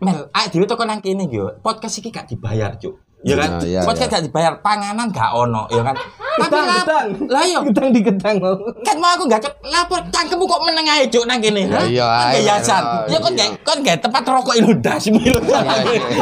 Mel, 0.00 0.18
ae 0.32 0.48
dhewe 0.48 0.64
teko 0.64 0.88
nang 0.88 1.04
kene 1.04 1.28
yo. 1.28 1.52
Podcast 1.60 2.00
iki 2.00 2.08
gak 2.08 2.28
dibayar, 2.28 2.76
Cuk. 2.80 2.96
Ya 3.24 3.34
kan? 3.34 3.58
Iya, 3.64 3.80
iya, 3.80 3.80
Podcast 3.82 4.12
iya. 4.12 4.14
gak 4.20 4.24
dibayar, 4.28 4.52
panganan 4.60 5.08
gak 5.08 5.32
ono, 5.32 5.64
ya 5.72 5.80
kan? 5.80 5.96
Tapi 6.36 6.52
Gedang, 6.52 7.06
lah, 7.32 7.42
yo, 7.48 7.58
Gedang 7.72 7.88
di 7.96 8.00
gedang 8.04 8.36
mau. 8.38 8.52
kan 8.84 8.96
mau 9.00 9.16
aku 9.16 9.24
gak 9.24 9.40
lapor 9.64 10.04
cangkemmu 10.12 10.44
kok 10.44 10.62
meneng 10.68 10.84
ae 10.84 11.08
cuk 11.08 11.24
nang 11.24 11.40
kene 11.40 11.64
ha 11.64 11.80
iya, 11.88 12.04
Kan 12.04 12.32
yayasan 12.36 12.82
iya, 13.08 13.16
ya 13.16 13.18
kon 13.24 13.32
iya. 13.32 13.40
gak 13.40 13.50
kon 13.64 13.78
gak 13.80 13.98
tempat 14.04 14.22
rokok 14.28 14.54
itu 14.60 14.68
dasmu 14.84 15.16
iya. 15.16 15.32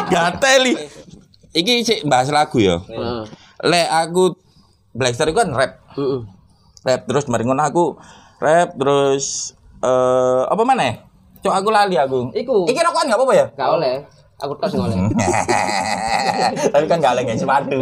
gateli 0.06 0.78
iki 1.50 1.82
sik 1.82 2.06
bahas 2.06 2.30
lagu 2.30 2.62
ya 2.62 2.78
Heeh. 2.86 3.22
lek 3.66 3.86
aku 3.90 4.38
Blackstar 4.94 5.26
itu 5.26 5.34
kan 5.34 5.50
rap 5.50 5.82
Heeh. 5.98 6.22
rap 6.86 7.00
terus 7.10 7.26
mari 7.26 7.42
ngono 7.42 7.62
aku 7.66 7.98
rap 8.38 8.78
terus 8.78 9.52
eh 9.82 10.42
apa 10.46 10.62
mana 10.62 10.94
cok 11.42 11.54
aku 11.58 11.68
lali 11.74 11.98
aku 11.98 12.30
Iku. 12.32 12.70
iki 12.70 12.78
rokokan 12.80 13.10
gak 13.10 13.18
apa-apa 13.18 13.34
ya 13.34 13.46
Gak 13.58 13.70
oleh. 13.82 13.94
Aku 14.36 14.52
tos 14.58 14.74
ngoleh. 14.78 14.98
Tapi 16.68 16.84
kan 16.84 16.98
gak 16.98 17.14
lagi 17.14 17.38
sepatu. 17.38 17.78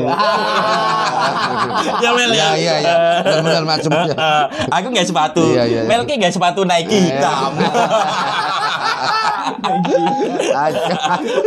ya 1.98 2.10
Mel 2.12 2.30
Iya 2.30 2.48
iya 2.54 2.74
iya. 2.78 2.94
Benar-benar 3.22 3.64
macam 3.64 3.90
ya. 4.04 4.14
Aku 4.76 4.86
nggak 4.88 5.06
sepatu. 5.06 5.44
Iya, 5.48 5.64
iya, 5.64 5.80
iya. 5.80 5.88
Melki 5.88 6.14
nggak 6.16 6.30
sepatu 6.30 6.62
Nike 6.62 6.98
hitam. 7.08 7.52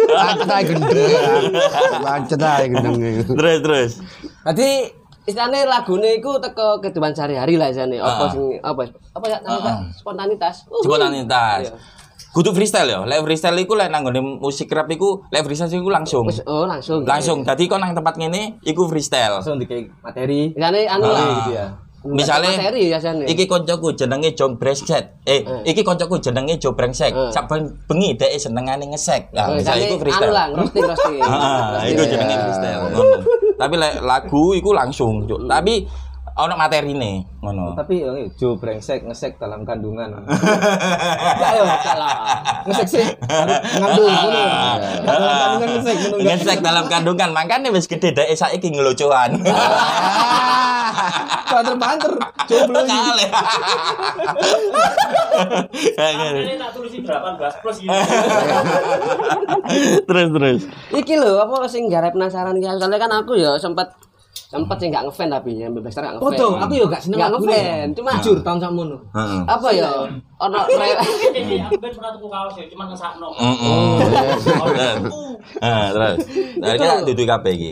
Macet 0.07 0.49
aja 0.49 0.63
gendeng 0.63 0.97
ya. 1.05 1.21
Macet 2.01 2.41
aja 2.41 2.65
gendeng. 2.65 2.95
terus 3.27 3.57
terus. 3.61 3.91
Berarti 4.41 4.69
istilahnya 5.25 5.65
lagune 5.65 6.09
iku 6.15 6.37
teko 6.37 6.79
kehidupan 6.79 7.13
sehari-hari 7.13 7.55
lah 7.55 7.69
istilahnya. 7.69 8.01
Apa 8.01 8.23
Ah. 8.23 8.29
sing 8.31 8.45
apa 8.59 8.81
apa 9.11 9.25
ya 9.25 9.37
namanya 9.39 9.61
Pak? 9.61 9.75
spontanitas. 9.95 10.55
Uh, 10.67 10.81
Spontanitas. 10.81 11.61
Iya. 12.35 12.37
Kudu 12.37 12.49
freestyle 12.51 12.89
ya. 12.89 12.99
Lek 13.01 13.23
freestyle 13.23 13.55
iku 13.57 13.73
lek 13.73 13.87
nanggone 13.87 14.19
musik 14.19 14.67
rap 14.67 14.91
iku, 14.91 15.23
lek 15.29 15.41
freestyle 15.41 15.71
iku 15.71 15.87
langsung. 15.87 16.27
Oh 16.45 16.67
langsung. 16.67 17.01
Langsung. 17.01 17.37
Dadi 17.41 17.63
kon 17.65 17.79
nang 17.79 17.95
tempat 17.95 18.19
ngene 18.19 18.59
iku 18.61 18.85
freestyle. 18.85 19.39
Langsung 19.39 19.55
dikei 19.55 19.87
materi. 19.97 20.51
Istilahnya 20.51 20.91
anu 20.91 21.05
lah 21.05 21.15
Ah. 21.15 21.31
gitu 21.37 21.51
ya. 21.53 21.67
Misale 22.05 22.53
materi 22.53 22.85
ya 22.85 22.99
istilahnya. 22.99 23.25
iki 23.25 23.47
koncoku 23.47 23.89
jenenge 23.91 24.35
Jong 24.35 24.59
Brengsek. 24.59 25.25
Eh, 25.25 25.41
iki 25.63 25.81
koncoku 25.81 26.19
jenenge 26.19 26.59
Jo 26.59 26.75
Brengsek. 26.75 27.09
Eh. 27.09 27.31
Sak 27.31 27.47
ben 27.47 27.65
bengi 27.87 28.13
dhek 28.13 28.35
senengane 28.35 28.85
ngesek. 28.85 29.31
Nah, 29.31 29.49
Oh, 29.49 29.55
misale 29.55 29.79
iku 29.81 29.95
Anu 29.95 30.03
freestyle. 30.03 30.29
lah, 30.29 30.45
roasting 30.51 30.83
roasting. 30.83 31.17
Ah, 31.23 31.31
Roasting. 31.73 31.89
iku 31.89 32.03
jenenge 32.05 32.35
freestyle 32.37 32.77
ngono. 32.83 33.01
Tapi 33.55 33.73
lek 33.79 33.93
lagu 34.03 34.43
iku 34.53 34.69
langsung. 34.69 35.13
Tapi 35.25 35.73
ono 36.35 36.53
materine 36.59 37.39
ngono. 37.39 37.79
Tapi 37.79 38.03
eh, 38.03 38.27
Jo 38.35 38.59
brengsek 38.59 39.07
ngesek 39.07 39.39
dalam 39.39 39.63
kandungan. 39.63 40.11
Enggak 40.19 41.51
ya, 41.55 41.63
salah. 41.79 42.11
Ngesek 42.67 42.87
sih. 42.91 43.07
Ngandung 43.79 44.11
ngono. 44.11 44.41
Dalam 45.07 45.31
kandungan 45.31 45.69
ngesek 45.79 45.95
ngono. 45.95 46.23
Ngesek 46.27 46.59
dalam 46.59 46.85
kandungan, 46.91 47.29
makanya 47.31 47.71
wis 47.71 47.87
gede 47.87 48.11
dhek 48.11 48.35
saiki 48.35 48.67
ngelucuan. 48.67 49.31
Banter-banter. 51.55 52.13
Jomblo. 52.51 52.83
Kale. 52.83 53.25
Ini 55.95 56.55
tak 56.59 56.69
tulisin 56.75 57.01
18 57.07 57.63
plus 57.63 57.77
gitu. 57.79 57.95
Terus 60.03 60.27
terus. 60.35 60.61
Iki 60.91 61.13
lho, 61.15 61.39
apa 61.39 61.63
sing 61.71 61.87
garep 61.87 62.11
penasaran 62.11 62.59
iki. 62.59 62.67
Soalnya 62.75 62.99
kan 62.99 63.11
aku 63.23 63.39
ya 63.39 63.55
sempat 63.55 63.95
sempat 64.57 64.77
sih 64.77 64.87
nggak 64.87 65.03
ngefan 65.03 65.27
tapi 65.27 65.51
yang 65.53 65.71
bebas 65.71 65.91
gak 65.91 66.13
ngefan. 66.13 66.25
Foto, 66.25 66.47
aku 66.55 66.73
yo 66.73 66.85
gak 66.85 67.01
seneng 67.01 67.17
Nggak 67.17 67.31
ngefan, 67.33 67.85
cuma 67.93 68.09
jujur 68.17 68.37
tahun 68.39 68.57
sakmono. 68.57 68.97
Heeh. 69.11 69.41
apa 69.45 69.67
ya? 69.69 69.89
Ono 70.37 70.59
Jadi 71.35 71.55
aku 71.57 71.75
kan 71.77 71.91
pernah 71.91 72.11
tuku 72.11 72.27
kaos 72.27 72.55
ya, 72.55 72.65
cuma 72.67 72.83
ngesakno. 72.85 73.29
Ah, 75.57 75.85
terus. 75.89 76.17
Nah, 76.57 76.73
kita 76.73 77.03
duduk 77.03 77.25
kabeh 77.25 77.51
iki. 77.53 77.69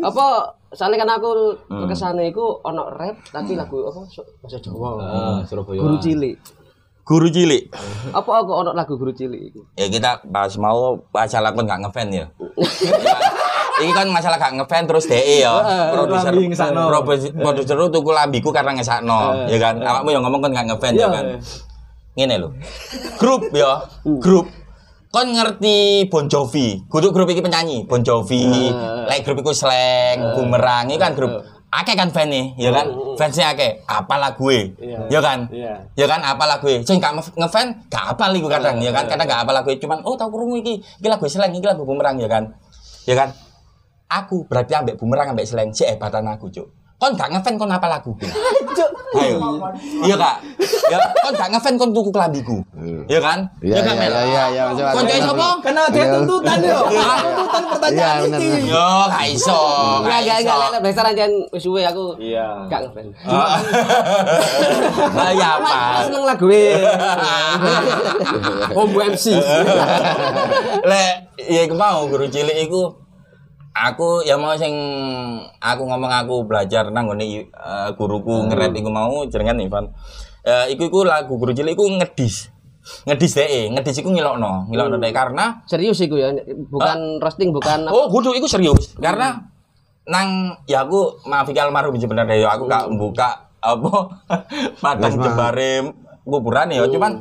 apa 0.00 0.24
soalnya 0.70 0.98
kan 0.98 1.10
aku 1.12 1.30
Hmm. 1.66 1.84
ke 1.84 1.94
sana 1.94 2.22
iku 2.22 2.62
ono 2.62 2.86
rap 2.90 3.18
tapi 3.28 3.54
lagu 3.54 3.82
apa 3.84 4.00
bahasa 4.40 4.58
Jawa. 4.58 4.90
Surabaya. 5.44 5.78
Guru 5.78 5.96
cilik. 5.98 6.36
Guru 7.02 7.26
cilik. 7.26 7.74
Apa 8.10 8.30
aku 8.38 8.52
ono 8.56 8.70
lagu 8.70 8.94
guru 8.94 9.10
cilik 9.10 9.50
iku? 9.50 9.60
Ya 9.74 9.86
kita 9.86 10.22
pas 10.24 10.54
mau 10.56 10.94
masalah 11.10 11.50
kon 11.50 11.66
gak 11.66 11.82
ngefan 11.82 12.08
ya. 12.12 12.26
Ini 13.80 13.92
kan 13.92 14.06
masalah 14.12 14.36
gak 14.36 14.52
ngefan 14.60 14.84
terus 14.84 15.04
DE 15.08 15.42
ya. 15.42 15.54
Produser 15.94 16.32
produser 17.32 17.76
lu 17.76 17.88
tuku 17.88 18.10
lambiku 18.12 18.52
karena 18.52 18.76
ngesakno, 18.76 19.48
ya 19.48 19.58
kan. 19.58 19.80
Awakmu 19.80 20.08
yang 20.12 20.22
ngomong 20.24 20.40
kan 20.44 20.50
gak 20.52 20.66
ngefan 20.72 20.92
ya 20.96 21.08
kan. 21.08 21.24
Ngene 22.16 22.34
lho. 22.36 22.48
Grup 23.16 23.48
ya, 23.54 23.86
grup. 24.04 24.46
Kon 25.10 25.34
ngerti 25.34 26.06
Bon 26.06 26.30
Jovi, 26.30 26.86
kudu 26.86 27.10
grup 27.10 27.26
iki 27.26 27.42
penyanyi, 27.42 27.82
Bon 27.82 27.98
Jovi, 27.98 28.70
like 29.10 29.26
grup 29.26 29.42
iku 29.42 29.50
Slang, 29.50 30.38
Bumerang, 30.38 30.86
iki 30.86 31.02
kan 31.02 31.18
grup. 31.18 31.42
Akeh 31.70 31.94
kan 31.94 32.10
fan 32.10 32.30
nih, 32.34 32.58
ya 32.58 32.74
kan? 32.74 32.90
Fansnya 33.14 33.54
akeh, 33.54 33.86
apa 33.86 34.18
lagu 34.18 34.50
ya 34.50 35.22
kan? 35.22 35.46
Iya. 35.54 35.86
Ya 35.94 36.06
kan? 36.10 36.18
Apa 36.18 36.42
lagu 36.50 36.66
Sing 36.82 36.98
gak 36.98 37.14
ngef- 37.14 37.34
ngefan 37.38 37.86
gak 37.86 38.18
apa 38.18 38.34
iku 38.34 38.50
kadang 38.50 38.82
ya 38.82 38.90
kan? 38.90 39.06
kadang 39.06 39.30
gak 39.30 39.46
apa 39.46 39.54
lagu 39.54 39.70
cuman 39.78 40.02
oh 40.02 40.18
tau 40.18 40.34
krungu 40.34 40.58
iki. 40.58 40.82
Iki 40.82 41.06
lagu 41.06 41.30
Slang 41.30 41.54
iki 41.54 41.62
lagu 41.62 41.86
bumerang 41.86 42.18
ya 42.18 42.26
kan? 42.26 42.50
Ya 43.06 43.14
kan 43.14 43.30
aku 44.10 44.42
berarti 44.44 44.74
ambek 44.74 44.98
bumerang 44.98 45.30
ambek 45.30 45.46
Slang 45.46 45.70
si 45.70 45.86
hebatan 45.86 46.26
aku 46.26 46.50
cuk 46.50 46.66
kon 47.00 47.16
gak 47.16 47.32
ngefan 47.32 47.56
kon 47.56 47.72
apa 47.72 47.88
lagu 47.88 48.12
ayo 49.16 49.40
iya 50.04 50.12
kak 50.20 50.36
ya 50.92 51.00
kon 51.24 51.32
gak 51.32 51.48
ngefan 51.48 51.80
kon 51.80 51.96
tuku 51.96 52.12
kelambiku 52.12 52.60
ya 53.08 53.16
kan 53.16 53.40
Iya 53.64 53.80
kan 53.80 53.96
iya 53.96 54.04
Mel? 54.04 54.14
iya 54.28 54.44
iya 54.52 54.62
kon 54.92 55.08
jai 55.08 55.16
sapa 55.16 55.48
Karena 55.64 55.88
ada 55.88 56.02
tuntutan 56.12 56.60
yo. 56.60 56.76
Tuntutan 56.84 57.60
Iya 57.64 57.68
pertanyaan 57.72 58.20
iki. 58.36 58.68
yo 58.68 58.86
gak 59.08 59.24
iso 59.32 59.60
gak 60.04 60.20
enggak 60.28 60.56
lek 60.76 60.80
besar 60.84 61.04
aja 61.08 61.24
wis 61.48 61.62
suwe 61.64 61.80
aku. 61.88 62.20
Iya. 62.20 62.68
Gak 62.68 62.80
ngefan. 62.84 63.06
lah 65.16 65.30
ya 65.32 65.48
apa 65.56 65.72
seneng 66.04 66.24
lagu 66.28 66.46
e. 66.52 66.84
Combo 68.72 69.00
MC. 69.00 69.24
Lek 70.84 71.12
ya 71.48 71.60
iku 71.64 71.74
mau 71.74 72.04
guru 72.06 72.28
cilik 72.28 72.68
iku 72.68 72.92
aku 73.80 74.20
ya 74.28 74.36
mau 74.36 74.52
sing 74.60 74.74
aku 75.56 75.82
ngomong 75.88 76.12
aku 76.12 76.44
belajar 76.44 76.92
nang 76.92 77.08
ngene 77.08 77.48
eh, 77.48 77.88
guruku 77.96 78.48
nge-rap 78.52 78.76
iku 78.76 78.90
mau 78.92 79.24
jenengan 79.24 79.56
Ivan. 79.60 79.84
Eh 80.44 80.76
iku 80.76 80.88
iku 80.88 81.00
lagu 81.08 81.40
guru 81.40 81.56
cilik 81.56 81.76
iku 81.76 81.88
ngedis. 81.88 82.52
Ngedis 83.06 83.32
dhek, 83.36 83.76
ngedis 83.76 84.00
iku 84.00 84.08
ngilokno, 84.08 84.72
ngilokno 84.72 84.96
dhek 84.98 85.12
karena 85.12 85.62
Serius 85.68 86.00
iku 86.00 86.16
ya, 86.16 86.32
bukan 86.72 87.20
roasting, 87.20 87.52
bukan 87.52 87.86
oh 87.88 88.08
kudu 88.08 88.32
iku 88.36 88.48
serius. 88.48 88.96
Karena 88.96 89.36
nang 90.08 90.58
ya 90.64 90.84
aku 90.84 91.22
maaf 91.28 91.46
iki 91.48 91.60
almarhum 91.60 91.94
sebenarnya 92.00 92.40
ya 92.40 92.48
aku 92.56 92.66
gak 92.66 92.88
buka 92.96 93.52
apa 93.60 93.92
padang 94.82 95.12
jembare 95.12 95.92
kuburan 96.24 96.72
ya. 96.72 96.88
Cuman 96.88 97.20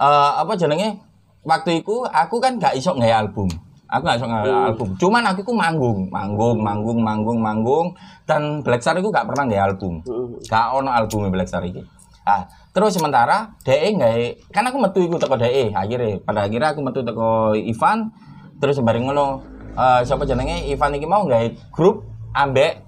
eh, 0.00 0.32
apa 0.40 0.52
jenenge? 0.56 1.00
Waktu 1.40 1.80
itu 1.80 2.04
aku 2.04 2.36
kan 2.36 2.60
gak 2.60 2.76
iso 2.76 2.92
nggak 2.92 3.16
album 3.16 3.48
aku 3.90 4.02
gak 4.06 4.16
iso 4.22 4.26
nggak 4.30 4.44
album. 4.46 4.88
Cuman 4.96 5.22
aku 5.26 5.40
ku 5.42 5.52
manggung. 5.52 6.06
Manggung 6.08 6.62
manggung 6.62 6.98
manggung 7.02 7.38
manggung. 7.42 7.86
Dan 8.24 8.62
Black 8.62 8.80
Star 8.80 8.96
itu 8.96 9.10
gak 9.10 9.26
pernah 9.26 9.50
nggak 9.50 9.62
album. 9.74 10.00
Gak 10.46 10.66
ono 10.78 10.90
album 10.94 11.26
Black 11.34 11.50
Star 11.50 11.66
iki. 11.66 11.82
Ah 12.22 12.46
terus 12.70 12.94
sementara 12.94 13.58
DE 13.66 13.98
nggak 13.98 14.54
kan 14.54 14.62
aku 14.62 14.78
metu 14.78 15.02
iku 15.02 15.18
teko 15.18 15.34
DE 15.34 15.74
akhirnya 15.74 16.22
pada 16.22 16.46
akhirnya 16.46 16.70
aku 16.70 16.80
metu 16.86 17.02
teko 17.02 17.58
Ivan. 17.58 18.14
Terus 18.62 18.78
bareng 18.78 19.10
ngono 19.10 19.42
eh 19.74 20.00
siapa 20.06 20.22
jenenge? 20.22 20.70
Ivan 20.70 20.94
iki 20.94 21.06
mau 21.10 21.26
nggak 21.26 21.74
grup 21.74 22.06
ambek 22.30 22.86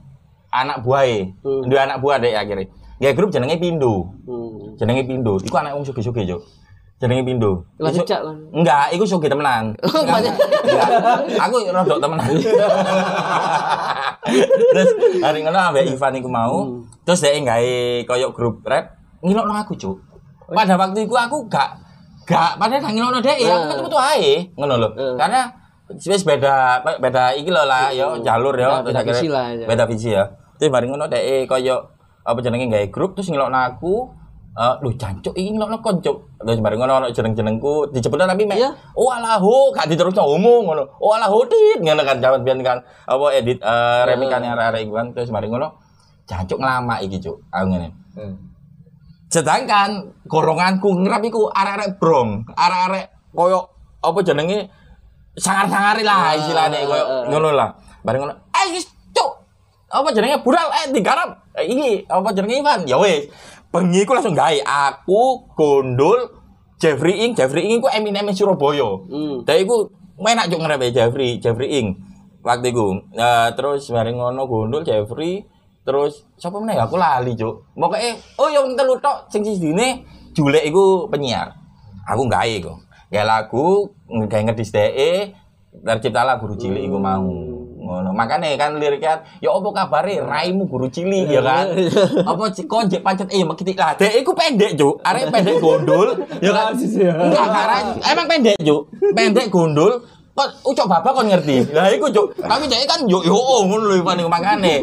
anak 0.54 0.86
buahe 0.86 1.34
dua 1.42 1.90
anak 1.90 1.98
buah 1.98 2.22
deh 2.22 2.38
akhirnya. 2.38 2.70
Nggak 3.02 3.14
grup 3.18 3.30
jenenge 3.34 3.58
Pindo. 3.58 4.14
Hmm. 4.22 4.78
jenenge 4.78 5.02
Pindo. 5.10 5.42
Iku 5.42 5.56
anak 5.58 5.74
wong 5.74 5.82
sugih-sugih 5.82 6.24
yo 6.30 6.38
jenenge 7.02 7.26
Lah 7.76 7.90
Iku- 7.90 7.98
jejak 8.00 8.22
lah. 8.22 8.30
enggak 8.54 8.94
iku 8.94 9.02
sugih 9.02 9.26
temenan. 9.26 9.74
Enggak, 9.82 10.22
enggak. 10.22 10.88
aku 11.36 11.54
rodok 11.66 11.98
temenan. 11.98 12.30
Terus 14.72 14.88
hari 15.18 15.42
ngono 15.42 15.58
ambek 15.60 15.84
Ivan 15.88 16.14
iku 16.14 16.28
mau 16.30 16.56
terus 17.02 17.18
dia 17.18 17.34
gawe 17.34 17.74
koyo 18.06 18.30
grup 18.30 18.62
rap 18.62 18.94
ngilokno 19.20 19.50
aku 19.52 19.74
cuk. 19.74 19.98
Pada 20.48 20.78
waktu 20.78 21.02
itu 21.02 21.14
aku 21.14 21.50
gak 21.50 21.74
gak 22.22 22.54
padahal 22.54 22.80
gak 22.80 22.92
ngilokno 22.94 23.18
dhek 23.18 23.38
ya 23.40 23.50
aku 23.52 23.64
metu-metu 23.68 23.98
ae 23.98 24.46
ngono 24.54 24.74
lho. 24.78 24.88
Karena 25.18 25.50
wis 25.90 26.22
beda 26.22 26.54
beda 26.96 27.34
iki 27.34 27.50
lho 27.50 27.66
lah 27.66 27.90
yo 27.90 28.22
jalur 28.22 28.54
yo 28.54 28.70
Beda- 28.80 29.02
beda 29.02 29.02
visi 29.04 29.26
lah, 29.26 29.46
ya. 29.50 29.66
beda 29.66 29.84
visi 29.84 30.08
ya. 30.08 30.24
Terus 30.56 30.70
bareng 30.70 30.94
ngono 30.94 31.10
dhek 31.10 31.44
koyo 31.44 31.90
apa 32.22 32.38
jenenge 32.38 32.70
gawe 32.70 32.86
grup 32.88 33.18
terus 33.18 33.26
ngilokno 33.26 33.58
aku 33.58 34.06
Eh, 34.52 34.74
lu 34.84 34.92
jancuk 35.00 35.32
iki 35.32 35.48
ngelokno 35.56 35.80
koncuk. 35.80 36.28
Terus 36.36 36.60
bareng 36.60 36.76
ngono 36.76 36.92
ono 37.00 37.08
jeneng-jenengku 37.08 37.88
dijebutno 37.88 38.28
tapi 38.28 38.44
mek 38.44 38.60
Iya. 38.60 38.68
oh 39.00 39.08
alah 39.08 39.40
ho 39.40 39.72
gak 39.72 39.88
diterusno 39.88 40.28
umum 40.28 40.68
ngono. 40.68 40.84
Oh 41.00 41.16
alah 41.16 41.24
ho 41.32 41.40
dit 41.48 41.80
ngono 41.80 42.04
kan 42.04 42.20
jaman 42.20 42.44
biyen 42.44 42.60
kan 42.60 42.76
apa 43.08 43.24
edit 43.32 43.64
eh 43.64 44.02
remikane 44.04 44.52
arek-arek 44.52 44.84
iku 44.84 44.92
kan 44.92 45.06
terus 45.16 45.32
bareng 45.32 45.56
ngono 45.56 45.72
jancuk 46.28 46.60
ngelama 46.60 47.00
iki 47.00 47.16
cuk. 47.24 47.40
Aku 47.48 47.64
ngene. 47.64 47.88
Sedangkan 49.32 50.12
golonganku 50.28 51.00
ngerap 51.00 51.24
iku 51.24 51.48
arek-arek 51.48 51.96
brong, 51.96 52.44
arek-arek 52.52 53.32
koyo 53.32 53.72
apa 54.04 54.20
jenenge 54.20 54.68
sangar-sangari 55.32 56.04
lah 56.04 56.36
istilahnya 56.36 56.84
koyo 56.84 57.04
ngono 57.32 57.56
lah. 57.56 57.72
Bareng 58.04 58.28
ngono, 58.28 58.36
eh 58.52 58.68
cuk. 59.16 59.30
Apa 59.88 60.12
jenenge 60.12 60.44
bural 60.44 60.68
eh 60.76 60.92
digarap. 60.92 61.40
Eh, 61.56 61.72
iki 61.72 61.90
apa 62.04 62.28
jenenge 62.36 62.60
Ivan? 62.60 62.80
Ya 62.84 63.00
wis. 63.00 63.32
Bengi 63.72 64.04
ku 64.04 64.12
langsung 64.12 64.36
gawe 64.36 64.60
aku 64.68 65.48
gondol 65.56 66.28
Jeffrey 66.76 67.24
Ing, 67.24 67.32
Jeffrey 67.32 67.64
Ing 67.64 67.80
iku 67.80 67.88
Eminem 67.88 68.28
Surabaya. 68.36 68.84
Hmm. 69.08 69.48
Dan 69.48 69.64
iku 69.64 69.88
enak 70.20 70.52
cuk 70.52 70.60
ngerepe 70.60 70.92
Jeffrey, 70.92 71.40
Jeffrey 71.40 71.80
Ing. 71.80 71.96
Waktu 72.44 72.68
iku. 72.68 73.00
Eh, 73.16 73.48
terus 73.56 73.88
bareng 73.88 74.20
ngono 74.20 74.44
gondol 74.44 74.84
Jeffrey 74.84 75.48
terus 75.82 76.28
sapa 76.36 76.60
meneh 76.60 76.76
aku 76.76 77.00
lali 77.00 77.32
cuk. 77.32 77.72
Mokoke 77.80 78.12
oh 78.36 78.52
yang 78.52 78.76
telu 78.76 79.00
tok 79.00 79.32
sing 79.32 79.40
sisine 79.40 80.04
julek 80.36 80.68
iku 80.68 81.08
penyiar. 81.08 81.56
Aku 82.12 82.28
gawe 82.28 82.52
iku. 82.52 82.76
Gawe 83.08 83.24
lagu, 83.24 83.88
gawe 84.08 84.42
ngedis 84.52 84.68
dheke, 84.68 85.32
terciptalah 85.80 86.36
guru 86.36 86.60
cilik 86.60 86.84
iku 86.84 87.00
mau 87.00 87.24
ngono. 87.92 88.10
Makanya 88.16 88.56
kan 88.56 88.80
liriknya 88.80 89.20
ya 89.44 89.52
apa 89.52 89.68
kabare? 89.68 90.24
Raimu 90.24 90.64
guru 90.64 90.88
cilik 90.88 91.28
ya 91.28 91.44
kan? 91.44 91.68
Apa 92.24 92.48
kok 92.56 92.88
jek 92.88 93.04
pancet? 93.04 93.28
Eh 93.28 93.44
makiti 93.44 93.76
lah. 93.76 93.92
Dek 94.00 94.24
iku 94.24 94.32
pendek 94.32 94.80
juk 94.80 95.04
arek 95.04 95.28
pendek 95.28 95.60
gondol. 95.60 96.16
Ya 96.40 96.56
kan? 96.56 96.72
Enggak 96.80 97.46
karena 97.52 97.78
emang 98.08 98.26
pendek 98.26 98.56
juk 98.64 98.88
pendek 99.12 99.52
gondol 99.52 100.00
kok 100.32 100.48
ucok 100.64 100.86
bapak 100.88 101.12
kon 101.12 101.28
ngerti? 101.28 101.76
Lah 101.76 101.92
iku 101.92 102.08
juk 102.08 102.32
tapi 102.40 102.64
dek 102.64 102.88
kan 102.88 103.04
yo 103.04 103.20
yo 103.20 103.36
oh, 103.36 103.68
ngono 103.68 103.92
lho 103.92 104.00
paling 104.00 104.24
makane. 104.32 104.80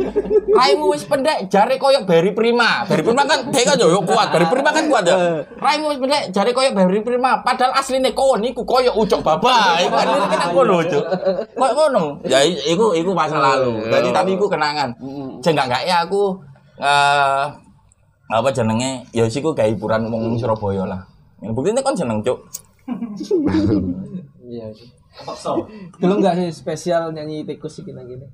Raimu 0.49 0.93
wis 0.93 1.09
pendek 1.09 1.49
jare 1.49 1.81
koyo 1.81 2.05
Barry 2.05 2.37
Prima. 2.37 2.85
Barry 2.85 3.01
Prima 3.01 3.25
kan 3.25 3.49
dek 3.49 3.65
kan 3.65 3.75
yo 3.81 3.97
kuat. 4.05 4.29
Barry 4.29 4.45
Prima 4.45 4.69
kan 4.69 4.85
kuat 4.85 5.09
ya. 5.09 5.41
Raimu 5.57 5.89
wis 5.89 5.97
pendek 5.97 6.29
jare 6.29 6.53
koyo 6.53 6.69
Barry 6.77 7.01
Prima. 7.01 7.41
Padahal 7.41 7.73
asline 7.81 8.13
kon 8.13 8.45
iku 8.45 8.61
koyo 8.61 8.93
ucok 8.93 9.25
bapak. 9.25 9.89
Iku 9.89 9.93
kan 9.97 10.07
liriknya 10.13 10.37
kan 10.37 10.49
ngono 10.53 10.77
juk 10.85 11.03
kok 11.57 11.71
ngono? 11.73 12.03
Ya 12.29 12.45
iku 12.45 12.93
iku 12.93 13.11
masa 13.17 13.41
lalu. 13.41 13.89
Jadi 13.89 14.09
tapi 14.13 14.37
iku 14.37 14.45
kenangan. 14.45 14.93
Sing 15.41 15.57
enggak 15.57 15.65
enggak 15.65 15.83
ya 15.89 15.95
aku 16.05 16.37
eh 16.77 17.45
apa 18.29 18.49
jenenge? 18.53 19.09
Ya 19.17 19.25
siku 19.25 19.57
gawe 19.57 19.65
hiburan 19.65 20.13
wong 20.13 20.37
Surabaya 20.37 20.85
lah. 20.85 21.01
Buktinya 21.41 21.81
kan 21.81 21.97
jeneng 21.97 22.21
cuk. 22.21 22.37
Iya. 24.45 24.69
Belum 25.99 26.17
nggak 26.21 26.35
sih 26.37 26.49
spesial 26.53 27.11
nyanyi 27.11 27.43
tikus 27.43 27.79
sih 27.79 27.83
kita 27.83 28.01
gini. 28.05 28.25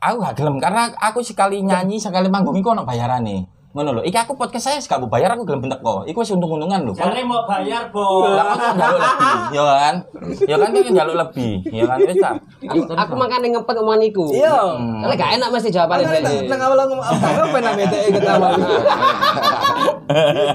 aku 0.00 0.16
gak 0.24 0.32
gelem 0.40 0.56
karena 0.56 0.88
aku 0.96 1.20
sekali 1.20 1.60
nyanyi 1.60 2.00
sekali 2.00 2.32
manggung 2.32 2.56
iku 2.56 2.72
ono 2.72 2.88
bayarane 2.88 3.59
ngono 3.70 3.94
lho 3.94 4.02
iki 4.02 4.18
aku 4.18 4.34
podcast 4.34 4.66
saya 4.66 4.82
sekali 4.82 5.06
bayar 5.06 5.38
aku 5.38 5.46
gelem 5.46 5.62
bentek 5.62 5.78
kok 5.78 6.02
iku 6.02 6.26
wis 6.26 6.34
untung-untungan 6.34 6.82
lho 6.82 6.90
Jare 6.90 7.22
mau 7.22 7.46
bayar, 7.46 7.86
Bos. 7.94 8.26
lah 8.26 8.50
kok 8.50 8.74
njaluk 8.74 8.98
lebih 8.98 9.30
ya 9.54 9.62
kan 9.62 9.94
ya 10.42 10.56
kan 10.58 10.68
dia 10.74 10.90
njaluk 10.90 11.14
lebih 11.14 11.52
ya 11.70 11.84
kan 11.86 11.98
wis 12.02 12.18
ta 12.18 12.30
Aku, 12.60 12.92
aku 12.92 13.14
makanya 13.16 13.56
ngempet 13.56 13.72
omongan 13.80 14.04
iku. 14.04 14.28
Iya. 14.36 14.52
Kalau 14.76 15.16
gak 15.16 15.30
enak 15.40 15.48
mesti 15.48 15.72
jawabannya 15.72 16.06
Nang 16.06 16.44
Freddy. 16.44 16.60
awal 16.60 16.76
ngomong 16.86 17.06
apa 17.08 17.26
apa 17.40 17.56
nang 17.64 17.72
bete 17.72 17.98
ketawa. 18.12 18.48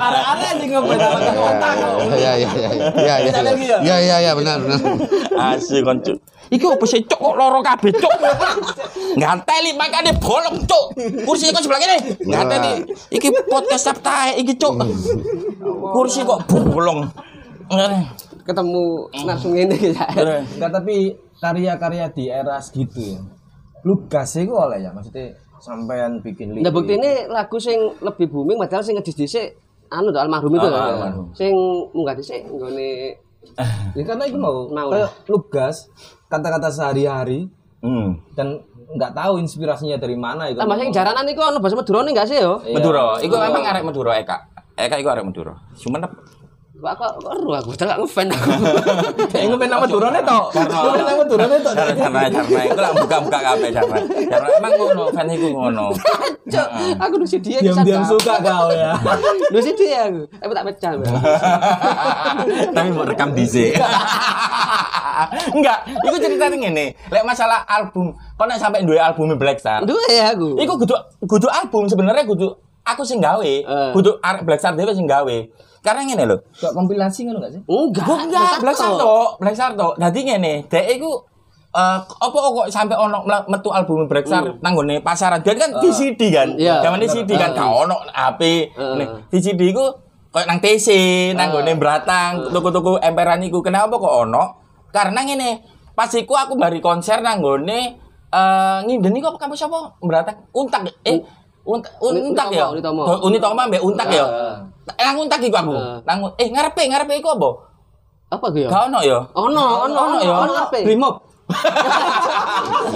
Arek-arek 0.06 0.48
anjing 0.54 0.70
ngomong 0.70 1.02
apa 1.02 1.32
otak. 1.34 1.74
Iya 2.14 2.32
iya 2.38 2.50
iya 2.54 2.70
iya 2.70 2.90
iya. 2.94 3.16
Bisa 3.26 3.42
lagi 3.42 3.66
ya? 3.66 3.78
Iya 3.82 3.96
iya 4.06 4.16
iya 4.22 4.32
benar 4.38 4.62
benar. 4.62 4.80
asik 5.56 5.82
kon 5.82 5.98
cuk 6.06 6.18
iki 6.54 6.66
opo 6.66 6.86
sih 6.86 7.02
cuk 7.06 7.18
kok 7.18 7.36
loro 7.38 7.60
kabeh 7.62 7.92
cuk 7.94 8.14
nganteli 9.18 9.72
makane 9.74 10.14
bolong 10.22 10.62
cuk 10.66 10.86
kursi 11.26 11.50
kok 11.50 11.64
sebelah 11.66 11.82
kene 11.82 11.98
nganteli 12.26 12.74
iki 13.10 13.30
podcast 13.50 13.90
Sabtae 13.90 14.38
iki 14.42 14.54
cuk 14.58 14.76
kursi 15.94 16.22
kok 16.22 16.46
bolong 16.50 17.08
Ketemu 18.46 19.10
langsung 19.26 19.58
ini 19.58 19.90
ya. 19.90 20.06
Enggak 20.54 20.70
tapi 20.70 21.18
karya-karya 21.42 22.06
di 22.14 22.30
era 22.30 22.62
segitu 22.62 23.18
ya. 23.18 23.22
Lu 23.82 24.06
gas 24.06 24.38
iku 24.38 24.70
oleh 24.70 24.86
ya 24.86 24.94
maksudnya 24.94 25.34
sampean 25.58 26.22
bikin 26.22 26.54
lirik. 26.54 26.62
Nah 26.62 26.70
bukti 26.70 26.94
ini 26.94 27.26
lagu 27.26 27.58
sing 27.58 27.98
lebih 28.06 28.30
booming 28.30 28.62
padahal 28.62 28.86
sing 28.86 28.94
ngedis 28.94 29.18
dhisik 29.18 29.58
anu 29.90 30.14
tuh 30.14 30.22
almarhum 30.22 30.54
itu. 30.54 30.68
Almarhum. 30.70 31.34
Sing 31.34 31.58
munggah 31.90 32.14
dhisik 32.14 32.46
nggone 32.46 33.18
Ya 33.94 34.02
karena 34.02 34.26
itu 34.26 34.42
mau, 34.42 34.66
Mau. 34.74 34.90
kayak 34.90 35.10
lu 35.30 35.38
gas 35.54 35.86
kata-kata 36.36 36.68
sehari-hari 36.68 37.48
hmm 37.80 38.36
dan 38.36 38.60
nggak 38.96 39.12
tahu 39.12 39.40
inspirasinya 39.40 39.98
dari 40.00 40.16
mana 40.20 40.52
itu. 40.52 40.60
tambah 40.60 40.78
sing 40.78 40.92
jaranan 40.92 41.26
iku 41.28 41.42
ono 41.42 41.58
bahasa 41.64 41.76
Madura 41.80 42.04
enggak 42.04 42.28
sih 42.28 42.38
yo? 42.40 42.60
Madura 42.76 43.20
iku 43.24 43.34
memang 43.40 43.64
arek 43.64 43.84
Madura 43.88 44.12
Eka 44.20 44.38
Eka 44.76 44.96
iku 45.00 45.10
arek 45.12 45.26
Madura 45.26 45.56
Sumenep 45.76 46.12
Kok 46.76 46.92
kok 47.02 47.12
kok 47.24 47.34
ero 47.40 47.50
aku 47.56 47.70
udah 47.72 47.86
gak 47.88 48.00
ngefan 48.04 48.28
aku. 48.30 48.52
Kayak 49.32 49.46
ngomong 49.48 49.70
nama 49.72 49.86
turunnya 49.88 50.22
toh. 50.22 50.44
Ngomong 50.54 51.08
nama 51.08 51.24
turunnya 51.26 51.58
toh. 51.64 51.74
Karena 51.74 52.22
karena 52.30 52.62
itu 52.68 52.80
lah 52.84 52.92
buka-buka 52.92 53.40
kabeh 53.40 53.70
karena 53.72 53.98
karena 54.06 54.48
emang 54.60 54.74
ngono 54.76 55.04
fan 55.16 55.28
iku 55.32 55.48
ngono. 55.56 55.96
Cuk, 56.46 56.68
aku 57.02 57.16
nusi 57.18 57.42
dia 57.42 57.58
Diam-diam 57.58 58.06
suka 58.06 58.38
kau 58.38 58.70
ya. 58.70 58.94
Nusi 59.56 59.72
dia 59.74 60.12
aku. 60.12 60.30
Tapi 60.30 60.52
tak 60.54 60.66
pecah. 60.70 60.92
Tapi 62.76 62.90
mau 62.94 63.08
rekam 63.08 63.34
dhisik. 63.34 63.80
Enggak, 65.56 65.88
iku 65.88 66.16
ceritanya 66.20 66.58
ngene. 66.58 66.86
Lek 67.12 67.24
masalah 67.24 67.64
album, 67.66 68.12
kok 68.16 68.46
nek 68.46 68.60
sampai 68.60 68.84
duwe 68.84 69.00
album 69.00 69.34
Black 69.40 69.64
Star. 69.64 69.82
Duwe 69.88 70.06
ya 70.12 70.36
aku. 70.36 70.60
Iku 70.60 70.74
kudu 70.76 70.96
kudu 71.26 71.48
album 71.48 71.88
sebenarnya 71.88 72.28
kudu 72.28 72.52
aku 72.84 73.02
sing 73.08 73.24
gawe. 73.24 73.42
Eh. 73.42 73.92
Kudu 73.96 74.20
Black 74.44 74.60
Star 74.60 74.76
dhewe 74.76 74.92
sing 74.92 75.08
gawe. 75.08 75.38
Karena 75.86 76.02
ngene 76.02 76.24
lho. 76.26 76.38
Kok 76.58 76.74
kompilasi 76.74 77.30
ngono 77.30 77.38
enggak 77.40 77.54
sih? 77.56 77.62
Enggak. 77.66 78.06
Enggak, 78.26 78.54
Black 78.62 78.78
Star 78.78 78.92
tok, 78.98 79.30
Black 79.38 79.56
Star 79.56 79.72
tok. 79.78 79.94
Dadi 80.02 80.20
ngene, 80.26 80.54
dhek 80.66 80.98
iku 80.98 81.12
eh 81.76 82.00
apa 82.00 82.38
kok 82.40 82.72
sampai 82.72 82.96
ono 82.96 83.28
metu 83.52 83.68
album 83.68 84.08
Black 84.08 84.26
Star 84.26 84.48
nang 84.64 84.80
nggone 84.80 85.04
pasaran 85.04 85.44
dia 85.44 85.54
kan 85.60 85.76
VCD 85.84 86.22
kan. 86.32 86.56
Iya. 86.56 86.80
Zaman 86.80 87.04
ini 87.04 87.08
CD 87.12 87.36
kan 87.36 87.52
gak 87.52 87.68
ono 87.68 88.00
HP. 88.16 88.72
Heeh. 88.72 88.96
Nih, 88.96 89.08
VCD 89.28 89.76
iku 89.76 89.92
koyo 90.32 90.48
nang 90.48 90.60
TC, 90.64 90.88
nang 91.36 91.52
nggone 91.52 91.76
Bratang, 91.80 92.52
tuku-tuku 92.52 93.00
emperan 93.00 93.44
iku. 93.44 93.64
Kenapa 93.64 93.96
kok 93.96 94.28
ono? 94.28 94.65
Karena 94.96 95.20
ngene, 95.28 95.60
pas 95.92 96.08
iku 96.16 96.40
aku 96.40 96.56
bari 96.56 96.80
konser 96.80 97.20
nang 97.20 97.44
nggone 97.44 97.80
eh 98.32 98.80
ngindeni 98.88 99.20
kok 99.20 99.36
kampus 99.36 99.68
apa? 99.68 100.00
Bratang. 100.00 100.48
Untak 100.56 100.88
eh 101.04 101.20
Untak, 101.66 101.98
Uni- 101.98 102.22
untak 102.22 102.54
ya? 102.54 102.70
Unitomo. 102.70 103.02
Oh, 103.10 103.30
mbek 103.66 103.82
untak 103.82 104.08
ya? 104.14 104.26
Nang 104.86 105.18
untak 105.18 105.42
iku 105.42 105.58
aku. 105.58 105.74
Nang 106.06 106.30
eh 106.38 106.48
ngarepe 106.54 106.86
ngarepe 106.86 107.14
iku 107.18 107.34
apa? 107.34 107.50
Apa 108.30 108.46
gue 108.54 108.66
ya? 108.66 108.70
Gak 108.70 108.84
ono 108.94 109.00
ya? 109.02 109.18
Ono, 109.34 109.66
ono, 109.90 109.98
ono, 109.98 110.18
ya? 110.22 110.34
apa? 110.70 110.78
Brimob. 110.86 111.26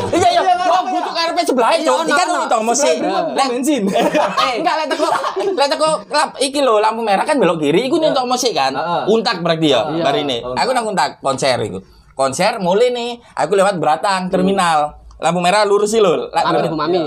Iya 0.10 0.28
iya, 0.32 0.42
kok 0.42 0.84
butuh 0.90 1.14
karepe 1.14 1.42
sebelah. 1.46 1.70
Iya, 1.72 1.92
ono. 1.92 2.10
Unitomo 2.10 2.74
sih. 2.74 2.98
Brimob 2.98 3.26
Lek- 3.32 3.50
bensin. 3.52 3.84
Eh, 3.86 4.54
enggak 4.58 4.76
lihat 4.76 4.92
aku, 4.92 5.06
lihat 5.54 5.72
aku 5.72 5.88
lap 6.10 6.30
iki 6.40 6.60
lho 6.60 6.78
lampu 6.78 7.02
merah 7.02 7.22
kan 7.24 7.38
belok 7.38 7.60
kiri, 7.60 7.86
iku 7.86 7.98
nyentok 7.98 8.26
musik 8.26 8.52
kan. 8.52 8.74
Untak 9.06 9.40
berarti 9.40 9.70
ya, 9.70 9.86
Iya. 9.88 10.04
hari 10.04 10.26
ini. 10.26 10.42
Aku 10.42 10.74
nang 10.74 10.86
untak 10.86 11.22
konser 11.22 11.62
iku. 11.62 11.80
Konser 12.14 12.58
mulai 12.60 12.90
nih, 12.90 13.10
aku 13.34 13.54
lewat 13.54 13.78
Beratang 13.78 14.28
terminal. 14.28 14.98
Lampu 15.20 15.40
merah 15.40 15.64
lurus 15.64 15.92
sih 15.92 16.00
lho. 16.00 16.32
La- 16.32 16.44
Ambil 16.44 16.68
Bu 16.68 16.78
Mami. 16.80 17.04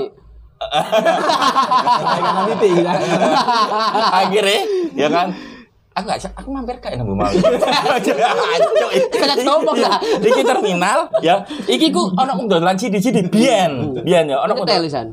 Kayak 0.63 2.33
nanti 2.39 2.71
ya. 2.71 2.93
Akhirnya, 4.15 4.61
ya 4.95 5.09
kan. 5.11 5.27
Aku 5.93 6.05
gak 6.09 6.25
aku 6.33 6.49
mampir 6.49 6.77
kayak 6.81 7.05
nang 7.05 7.13
Mami. 7.13 7.37
Kayak 9.13 9.45
tombok 9.49 9.77
lah. 9.77 10.01
Iki 10.01 10.41
terminal 10.41 10.99
ya. 11.21 11.45
Iki 11.69 11.93
ku 11.93 12.09
ono 12.17 12.33
wong 12.33 12.49
dolan 12.49 12.81
sidi-sidi 12.81 13.29
biyen. 13.29 14.01
Biyen 14.01 14.33
ya 14.33 14.41
ono 14.41 14.57
lisan. 14.65 15.13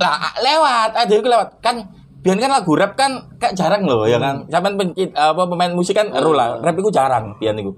lah 0.00 0.32
lewat. 0.40 0.96
Ada 0.96 1.12
itu 1.12 1.28
lewat. 1.28 1.60
Kan 1.60 1.84
biar 2.24 2.40
kan 2.40 2.50
lagu 2.50 2.72
rap 2.72 2.96
kan 2.96 3.36
kayak 3.36 3.52
jarang 3.52 3.84
loh 3.84 4.08
ya 4.08 4.16
kan. 4.16 4.48
Sampai 4.48 4.80
pencit 4.80 5.12
apa 5.12 5.44
pemain 5.44 5.72
musik 5.76 5.92
kan 5.92 6.08
ero 6.16 6.32
lah. 6.32 6.56
Rap 6.64 6.80
itu 6.80 6.88
jarang 6.88 7.36
biar 7.36 7.52
niku. 7.52 7.76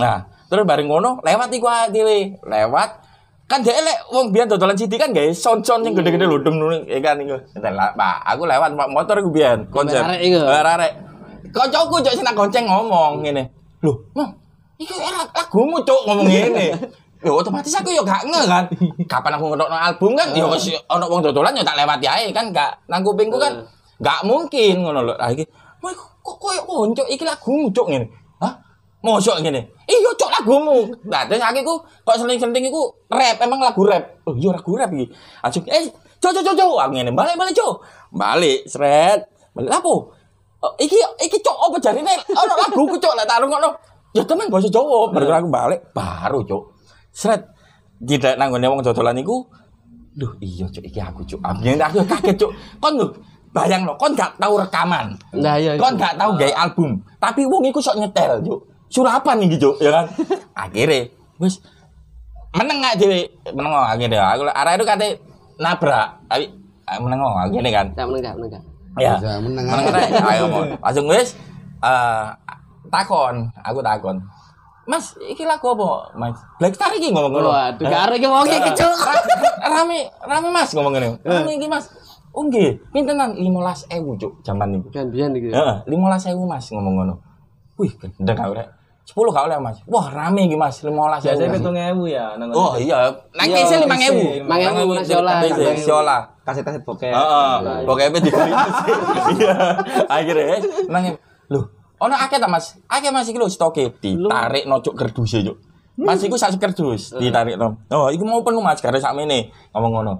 Nah 0.00 0.24
terus 0.48 0.64
bareng 0.64 0.88
ngono 0.88 1.20
lewat 1.20 1.52
iku 1.52 1.68
dhewe. 1.92 2.40
Lewat. 2.40 3.04
Kan 3.46 3.62
dia 3.62 3.78
lek 3.78 4.10
wong 4.10 4.32
biar 4.32 4.48
dodolan 4.48 4.74
CD 4.74 4.96
kan 4.96 5.12
guys 5.12 5.38
sound 5.38 5.62
sound 5.62 5.86
yang 5.86 5.94
gede-gede 5.94 6.26
lho 6.26 6.40
dem 6.40 6.56
nune 6.56 6.88
ya 6.88 7.04
kan 7.04 7.20
iku. 7.20 7.36
Pak 7.60 8.16
aku 8.32 8.42
lewat 8.48 8.72
Pak, 8.74 8.88
motor 8.88 9.20
iku 9.20 9.28
biyen 9.28 9.68
konsep 9.68 10.00
Arek 10.00 10.24
iku. 10.24 10.40
arek 10.40 10.92
kocokku 11.56 11.96
cok 12.04 12.12
sing 12.12 12.24
nang 12.28 12.36
gonceng 12.36 12.68
ngomong 12.68 13.24
ngene 13.24 13.48
lho 13.80 13.92
iku 14.76 14.94
era 15.00 15.24
lagumu 15.32 15.80
cok 15.80 16.00
ngomong 16.04 16.28
ngene 16.28 16.76
Ya 17.24 17.32
otomatis 17.32 17.72
aku 17.72 17.90
ya 17.90 18.04
gak 18.04 18.28
nge 18.28 18.42
kan. 18.44 18.64
Kapan 19.08 19.34
aku 19.34 19.50
ngetokno 19.50 19.74
album 19.74 20.12
kan 20.14 20.30
ya 20.36 20.46
wis 20.46 20.68
ono 20.86 21.10
wong 21.10 21.24
dodolan 21.24 21.56
ya 21.56 21.64
tak 21.64 21.80
lewat 21.80 21.98
ae 22.04 22.28
kan 22.30 22.52
gak 22.52 22.76
nang 22.86 23.00
kupingku 23.00 23.40
kan 23.40 23.66
gak 23.98 24.20
mungkin 24.28 24.84
ngono 24.84 25.00
lho. 25.02 25.14
Lah 25.16 25.32
iki 25.32 25.42
kok 26.22 26.36
koyo 26.42 26.62
koncok 26.62 27.08
iki 27.10 27.24
lagumu 27.26 27.66
cuk 27.72 27.86
ngene. 27.88 28.06
Hah? 28.38 28.52
Mosok 29.00 29.42
ngene. 29.42 29.64
Iya 29.88 30.10
cuk 30.14 30.30
lagumu. 30.30 30.86
Lah 31.08 31.24
terus 31.24 31.42
aku 31.42 31.82
kok 32.06 32.16
seling-seling 32.20 32.68
iku 32.68 32.94
rap 33.08 33.40
emang 33.40 33.58
lagu 33.58 33.82
rap. 33.82 34.22
Oh 34.28 34.36
iya 34.38 34.52
lagu 34.52 34.76
rap 34.78 34.92
iki. 34.92 35.10
Langsung 35.42 35.64
eh 35.66 35.88
cuk 36.20 36.30
cuk 36.30 36.54
cuk 36.54 36.78
Aku 36.78 36.92
ngene 36.94 37.10
balik-balik 37.10 37.56
cuk. 37.56 37.80
Balik 38.14 38.68
sret. 38.70 39.24
Balik 39.56 39.72
apa? 39.72 39.94
Oh, 40.66 40.74
iki 40.82 40.98
iki 41.22 41.38
cuk 41.38 41.54
apa 41.54 41.78
jarine 41.78 42.10
ono 42.34 42.54
laguku 42.58 42.98
cuk 42.98 43.14
lah 43.14 43.22
tak 43.22 43.38
rungokno. 43.46 43.70
Ya 44.18 44.26
temen 44.26 44.50
bahasa 44.50 44.66
Jawa, 44.66 45.14
baru 45.14 45.30
aku 45.30 45.46
balik 45.46 45.80
baru 45.94 46.42
cuk. 46.42 46.62
Sret. 47.14 47.46
Tidak 48.02 48.34
nanggone 48.34 48.66
wong 48.66 48.82
dodolan 48.82 49.14
iku. 49.22 49.46
Duh, 50.18 50.34
iya 50.42 50.66
cuk 50.66 50.82
iki 50.82 50.98
aku 50.98 51.22
cuk. 51.22 51.38
Aku 51.38 51.62
aku 51.62 51.98
kaget 52.02 52.34
cuk. 52.34 52.50
Kon 52.82 52.98
lho 52.98 53.06
bayang 53.54 53.86
lo, 53.86 53.94
kon 53.94 54.12
gak 54.18 54.34
tahu 54.42 54.58
rekaman. 54.58 55.14
Nah, 55.38 55.54
iya. 55.56 55.78
Kon 55.78 55.94
gak 55.94 56.18
tahu 56.18 56.36
gawe 56.36 56.54
album, 56.60 57.00
tapi 57.16 57.46
wong 57.46 57.64
iku 57.70 57.78
sok 57.78 57.96
nyetel 58.02 58.42
cuk. 58.42 58.60
Surapan 58.90 59.46
iki 59.46 59.56
cuk, 59.56 59.78
ya 59.78 59.94
kan. 59.94 60.04
Akhirnya 60.52 61.08
wis 61.38 61.62
meneng 62.52 62.82
gak 62.82 62.98
dhewe, 62.98 63.24
meneng 63.54 63.70
akhirnya. 63.70 64.34
Aku 64.34 64.42
arah 64.50 64.72
itu 64.74 64.84
kate 64.84 65.08
nabrak, 65.62 66.20
tapi 66.26 66.50
meneng 66.98 67.20
akhirnya 67.22 67.70
kan. 67.70 67.86
Tak 67.94 68.04
meneng, 68.10 68.22
tak 68.26 68.34
meneng. 68.34 68.64
Ya. 68.96 69.14
Meneng 69.38 69.66
rek. 69.68 70.08
Ayo 70.14 70.44
mau. 70.48 70.62
Langsung 70.64 71.06
wis 71.06 71.36
eh 71.78 72.26
takon, 72.88 73.52
aku 73.56 73.80
takon. 73.80 74.16
Mas, 74.86 75.18
iki 75.18 75.42
lagu 75.42 75.66
apa, 75.68 76.14
Mas? 76.14 76.38
Black 76.56 76.72
Star 76.72 76.94
iki 76.94 77.10
ngomong 77.10 77.34
ngono. 77.34 77.50
Waduh, 77.50 77.84
gak 77.84 78.02
arek 78.06 78.16
iki 78.16 78.28
wong 78.30 78.46
iki 78.46 78.70
cuk. 78.72 78.94
rame, 79.74 80.06
rame 80.22 80.48
Mas 80.48 80.70
ngomong 80.70 80.94
ngene. 80.94 81.18
Rame 81.20 81.50
iki 81.54 81.66
Mas. 81.66 81.90
Oh 82.30 82.44
nggih, 82.44 82.78
pintenan 82.92 83.34
15.000 83.34 83.90
cuk 84.14 84.32
jaman 84.44 84.68
niku. 84.70 84.86
Kan 84.94 85.10
biyen 85.10 85.34
iki. 85.34 85.50
Heeh, 85.50 85.74
15.000 85.84 86.38
Mas 86.44 86.70
ngomong 86.70 86.94
ngono. 86.96 87.14
Wih, 87.74 87.90
gendeng 87.98 88.38
aku 88.38 88.54
rek. 88.54 88.68
10 89.06 89.34
gak 89.34 89.44
oleh 89.44 89.58
Mas. 89.58 89.82
Wah, 89.86 90.06
rame 90.06 90.46
iki 90.46 90.54
Mas, 90.54 90.78
15.000. 90.78 90.94
Biasanya 91.26 91.50
Mas. 91.50 91.58
pitung 91.58 91.74
ewu 91.74 92.04
ya. 92.06 92.38
nang- 92.38 92.54
Oh 92.54 92.78
iya, 92.78 93.10
nang 93.34 93.46
Iya, 93.46 93.56
kese 93.58 93.74
5.000. 93.82 93.90
kese, 93.90 94.46
5.000 94.46 94.86
Mas 95.66 95.82
Yola. 95.82 96.16
Kaset-kaset 96.46 96.86
bokep. 96.86 97.10
Heeh, 97.10 97.54
pokoknya 97.82 98.22
di 98.22 98.30
Iya. 99.34 99.54
Akhirnya 100.06 100.62
nang 100.86 101.18
lho, 101.50 101.60
ono 101.98 102.14
akeh 102.14 102.38
ta 102.38 102.46
Mas? 102.46 102.78
Akeh 102.86 103.10
Mas 103.10 103.26
iki 103.26 103.34
lho 103.34 103.50
stoke 103.50 103.98
ditarik 103.98 104.62
no 104.70 104.78
cuk 104.78 104.94
kerdus 104.94 105.42
cuk. 105.42 105.58
Mas 105.98 106.22
iku 106.22 106.38
sak 106.38 106.54
kerdus 106.54 107.18
ditarik 107.18 107.58
no. 107.58 107.82
Oh, 107.90 108.14
iku 108.14 108.22
mau 108.22 108.46
penuh 108.46 108.62
Mas 108.62 108.78
gare 108.78 109.02
sakmene 109.02 109.50
ngomong 109.74 109.90
ngono. 109.90 110.14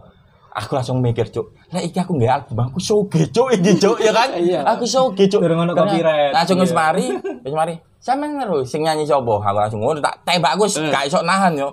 Aku 0.56 0.72
langsung 0.72 1.04
mikir 1.04 1.28
cuk, 1.28 1.52
lek 1.68 1.92
iki 1.92 2.00
aku 2.00 2.16
nggak 2.16 2.32
album 2.48 2.72
aku 2.72 2.80
soge 2.80 3.28
cuk 3.28 3.52
iki 3.54 3.76
cuk 3.76 4.00
ya 4.00 4.10
kan? 4.10 4.34
Iya. 4.34 4.64
Aku 4.66 4.82
soge 4.82 5.28
cuk. 5.28 5.44
Durung 5.44 5.62
ono 5.62 5.76
copyright. 5.76 6.32
Langsung 6.32 6.58
wis 6.58 6.72
Iya. 6.72 6.80
mari, 6.80 7.06
wis 7.44 7.54
mari. 7.54 7.74
Sampeyan 8.00 8.40
ngeru 8.40 8.64
sing 8.64 8.82
nyanyi 8.82 9.04
sapa? 9.04 9.30
Aku 9.36 9.52
langsung 9.52 9.78
ngono 9.84 10.00
tak 10.00 10.16
tembak 10.24 10.56
aku 10.56 10.64
gak 10.90 11.06
iso 11.06 11.20
nahan 11.22 11.54
yo. 11.54 11.68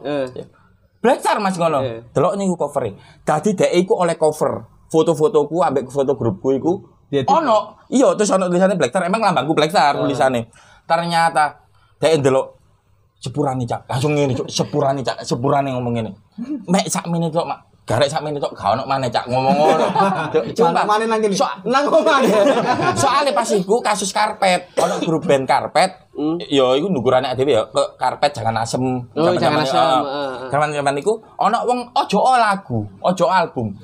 Black 1.03 1.19
Star 1.19 1.37
Mas 1.43 1.59
ngono. 1.59 1.83
Eh. 1.83 1.99
Delok 2.15 2.39
niku 2.39 2.55
cover 2.55 2.95
Dadi 3.27 3.51
dhek 3.51 3.71
iku 3.75 3.99
oleh 3.99 4.15
cover 4.15 4.63
foto-fotoku 4.87 5.59
ambek 5.59 5.91
foto 5.91 6.15
grupku 6.15 6.55
iku. 6.55 6.73
Ono. 7.27 7.83
Iya, 7.91 8.15
terus 8.15 8.31
ono 8.31 8.47
tulisannya 8.47 8.79
Black 8.79 8.95
Star. 8.95 9.03
Emang 9.03 9.19
lambangku 9.19 9.51
Black 9.51 9.75
Star 9.75 9.99
tulisannya. 9.99 10.47
Ternyata 10.87 11.59
dhek 11.99 12.23
ndelok 12.23 12.47
sepurane 13.23 13.63
cak. 13.63 13.87
Langsung 13.87 14.15
ngene 14.15 14.35
cuk, 14.35 14.47
sepurane 14.51 14.99
cak, 14.99 15.23
sepurane 15.23 15.71
ngomong 15.71 15.93
ngene. 15.95 16.11
Mek 16.67 16.87
sak 16.91 17.07
menit 17.07 17.31
tok, 17.31 17.47
Mak. 17.47 17.59
Garek 17.83 18.07
sak 18.07 18.23
menit 18.23 18.39
tok 18.39 18.55
gak 18.55 18.79
ono 18.79 18.87
maneh 18.87 19.11
cak 19.11 19.27
ngomong 19.27 19.55
ngono. 19.59 19.85
Mana 20.71 20.87
mana 20.87 21.03
nang 21.03 21.19
kene. 21.19 21.35
So- 21.35 21.51
Nang 21.67 21.83
omah. 21.83 22.23
Soalnya 23.01 23.35
pas 23.35 23.51
iku 23.51 23.83
kasus 23.83 24.15
karpet, 24.15 24.71
ono 24.79 25.03
grup 25.03 25.27
band 25.27 25.43
karpet. 25.43 25.91
Ya 26.47 26.63
iku 26.79 26.87
nukurane 26.87 27.35
dhewe 27.35 27.51
ya 27.51 27.67
ke 27.67 27.83
karpet 27.99 28.31
jangan 28.31 28.55
asem. 28.55 28.79
Oh, 29.11 29.35
Jangan 29.35 29.67
Asem, 29.67 29.75
eh, 29.75 29.99
heeh. 29.99 30.47
Zaman-zaman 30.47 30.95
iku 30.95 31.19
ono 31.35 31.57
wong 31.67 31.79
ojo 31.91 32.17
lagu, 32.39 32.87
ojo 33.03 33.25
album. 33.27 33.75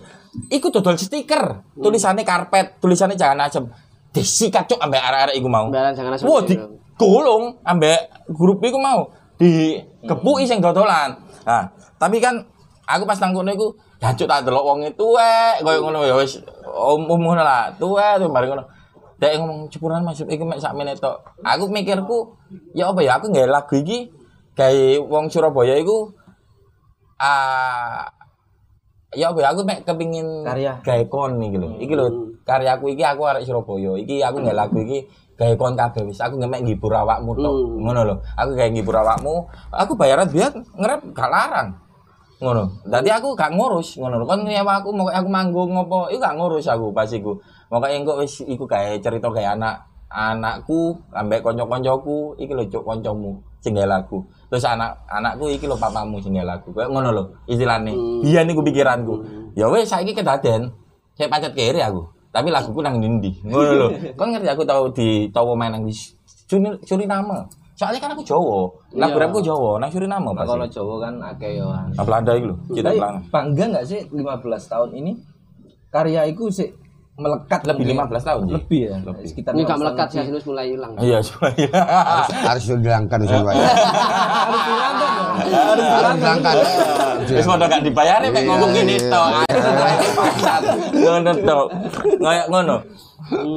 Iku 0.47 0.71
dodol 0.71 0.95
stiker, 0.95 1.59
tulisannya 1.75 2.23
karpet, 2.23 2.79
tulisannya 2.79 3.19
jangan 3.19 3.51
asem. 3.51 3.67
Disikat 4.15 4.63
cuk 4.63 4.79
ambek 4.79 5.03
arek-arek 5.03 5.35
iku 5.35 5.51
mau. 5.51 5.67
Jangan 5.75 6.15
asem. 6.15 6.23
Wah, 6.23 6.39
digulung 6.47 7.59
ambek 7.67 7.99
grup 8.31 8.63
iku 8.63 8.79
mau 8.79 9.11
dikepuki 9.35 10.47
sing 10.47 10.63
dodolan. 10.63 11.19
Nah, 11.43 11.67
tapi 11.99 12.23
kan 12.23 12.39
aku 12.85 13.03
pas 13.03 13.19
nang 13.19 13.35
kono 13.35 13.51
iku 13.51 13.67
jancuk 13.99 14.27
tak 14.31 14.47
delok 14.47 14.63
wong 14.63 14.79
itu 14.87 15.05
wae 15.11 15.59
koyo 15.59 15.79
ngono 15.83 16.07
ya 16.07 16.15
wis 16.15 16.39
umum 16.71 17.19
ngono 17.19 17.43
lah. 17.43 17.67
Tuwe 17.75 18.07
tuh 18.15 18.31
bareng 18.31 18.49
ngono. 18.55 18.63
Dek 19.19 19.35
ngomong 19.35 19.67
cepuran 19.67 20.07
Mas 20.07 20.23
iku 20.23 20.43
mek 20.47 20.63
sak 20.63 20.71
menit 20.79 21.03
tok. 21.03 21.19
Aku 21.43 21.67
mikirku 21.67 22.31
ya 22.71 22.95
apa 22.95 23.03
ya 23.03 23.19
aku 23.19 23.27
nggawe 23.27 23.51
lagu 23.51 23.75
iki 23.75 24.07
gawe 24.55 24.83
wong 25.03 25.27
Surabaya 25.27 25.75
iku 25.75 26.15
ah 27.19 28.07
ya 29.11 29.35
apa 29.35 29.39
ya 29.43 29.47
aku 29.51 29.61
mek 29.67 29.83
kepingin 29.83 30.47
Karya. 30.47 30.79
gawe 30.79 31.03
kon 31.11 31.35
iki 31.43 31.57
lho. 31.59 31.69
Iki 31.83 31.93
lho 31.99 32.07
karyaku 32.47 32.95
iki 32.95 33.03
aku 33.03 33.21
arek 33.27 33.43
Surabaya. 33.43 33.99
Iki 33.99 34.23
aku 34.23 34.39
nggawe 34.39 34.55
lagu 34.55 34.79
iki 34.79 35.03
gawe 35.35 35.53
kon 35.59 35.75
kabeh 35.75 36.07
wis 36.07 36.23
aku 36.23 36.39
ngemek 36.39 36.63
ngibur 36.63 36.95
awakmu 36.95 37.35
tok. 37.35 37.51
Hmm. 37.51 37.83
Ngono 37.83 38.01
lho. 38.07 38.15
Aku 38.39 38.55
gawe 38.55 38.69
ngibur 38.71 38.95
awakmu. 38.95 39.43
Aku 39.75 39.99
bayaran 39.99 40.31
biar 40.31 40.55
ngerep 40.55 41.11
gak 41.11 41.27
larang. 41.27 41.88
Ngono. 42.39 42.87
Dadi 42.87 43.11
aku 43.11 43.35
gak 43.35 43.51
ngurus 43.51 43.99
ngono. 43.99 44.23
Kon 44.23 44.47
nyewa 44.47 44.79
aku 44.79 44.95
mau 44.95 45.11
aku 45.11 45.27
manggung 45.27 45.75
ngopo, 45.75 46.07
iku 46.07 46.23
gak 46.23 46.39
ngurus 46.39 46.71
aku 46.71 46.95
pas 46.95 47.11
iku. 47.11 47.35
Mokoke 47.67 47.91
engko 47.91 48.13
wis 48.23 48.41
iku 48.47 48.63
gawe 48.63 48.95
cerita 49.03 49.27
gawe 49.27 49.59
anak 49.59 49.75
anakku 50.09 50.97
ambek 51.13 51.45
kanca-kancaku 51.45 52.33
iki 52.41 52.49
lho 52.49 52.65
cuk 52.65 52.83
kancamu 52.87 53.43
sing 53.61 53.77
lagu. 53.77 54.25
Terus 54.49 54.65
anak 54.65 55.03
anakku 55.05 55.51
iki 55.51 55.67
lho 55.67 55.75
papamu 55.75 56.17
sing 56.23 56.33
lagu. 56.39 56.71
Kayak 56.71 56.89
ngono 56.95 57.09
lho 57.11 57.23
istilahnya. 57.45 57.91
Biyen 58.23 58.47
iku 58.49 58.63
pikiranku. 58.63 59.15
Ya 59.59 59.67
wis 59.67 59.91
saiki 59.91 60.15
kedaden. 60.15 60.71
Saya 61.19 61.27
pacet 61.27 61.51
kere 61.51 61.83
aku. 61.83 62.07
Tapi 62.31 62.47
laguku 62.53 62.79
nang 62.79 63.03
ndi 63.03 63.43
Ngono 63.43 63.71
lho. 63.75 63.87
Kon 64.15 64.31
ngerti 64.31 64.47
aku 64.47 64.63
tau 64.63 64.87
di 64.95 65.27
tau 65.35 65.51
main 65.59 65.75
nang 65.75 65.83
Suriname. 66.87 67.58
Soalnya 67.79 67.99
kan 68.03 68.11
aku 68.11 68.27
Jawa. 68.27 68.67
Lagu 68.91 69.15
Iya. 69.15 69.39
Jawa, 69.39 69.79
nang 69.79 69.87
Suriname 69.87 70.35
pasti. 70.35 70.49
kalau 70.51 70.67
Jawa 70.67 70.95
kan 70.99 71.13
akeh 71.25 71.51
yo. 71.55 71.71
Nah, 71.71 72.03
Belanda 72.03 72.31
itu 72.35 72.45
loh, 72.51 72.57
kita 72.67 72.83
Tapi 72.85 72.99
Belanda. 72.99 73.19
bangga 73.31 73.63
nggak 73.71 73.85
sih 73.87 73.99
15 74.11 74.19
tahun 74.67 74.89
ini 74.93 75.11
karya 75.87 76.21
itu 76.27 76.43
sih 76.51 76.67
melekat 77.15 77.63
Lebih 77.63 77.83
mungkin. 77.95 78.19
15 78.19 78.23
tahun 78.25 78.41
sih. 78.41 78.53
lebih 78.53 78.79
ya 78.81 78.95
Lebih. 79.01 79.23
sekitar 79.25 79.51
Ini 79.51 79.61
gak 79.61 79.69
15 79.69 79.79
melekat 79.81 80.07
sih, 80.09 80.19
harus 80.21 80.43
mulai 80.45 80.65
hilang. 80.69 80.91
Iya, 80.95 81.19
ya. 81.55 81.71
harus 82.45 82.63
dihilangkan 82.65 83.19
semua 83.23 83.51
ya. 83.51 83.63
harus 84.39 84.61
dihilangkan 84.61 85.11
ya. 85.11 85.31
harus 85.55 85.83
dihilangkan 85.83 86.55
Wis 87.29 87.45
padha 87.45 87.65
gak 87.65 87.83
dibayar 87.83 88.19
mek 88.21 88.43
ngomong 88.43 88.71
gini 88.71 88.95
tok. 89.07 89.27
Bangsat. 90.15 90.61
Ngono 90.95 91.31
tok. 91.43 91.65
Kayak 92.19 92.45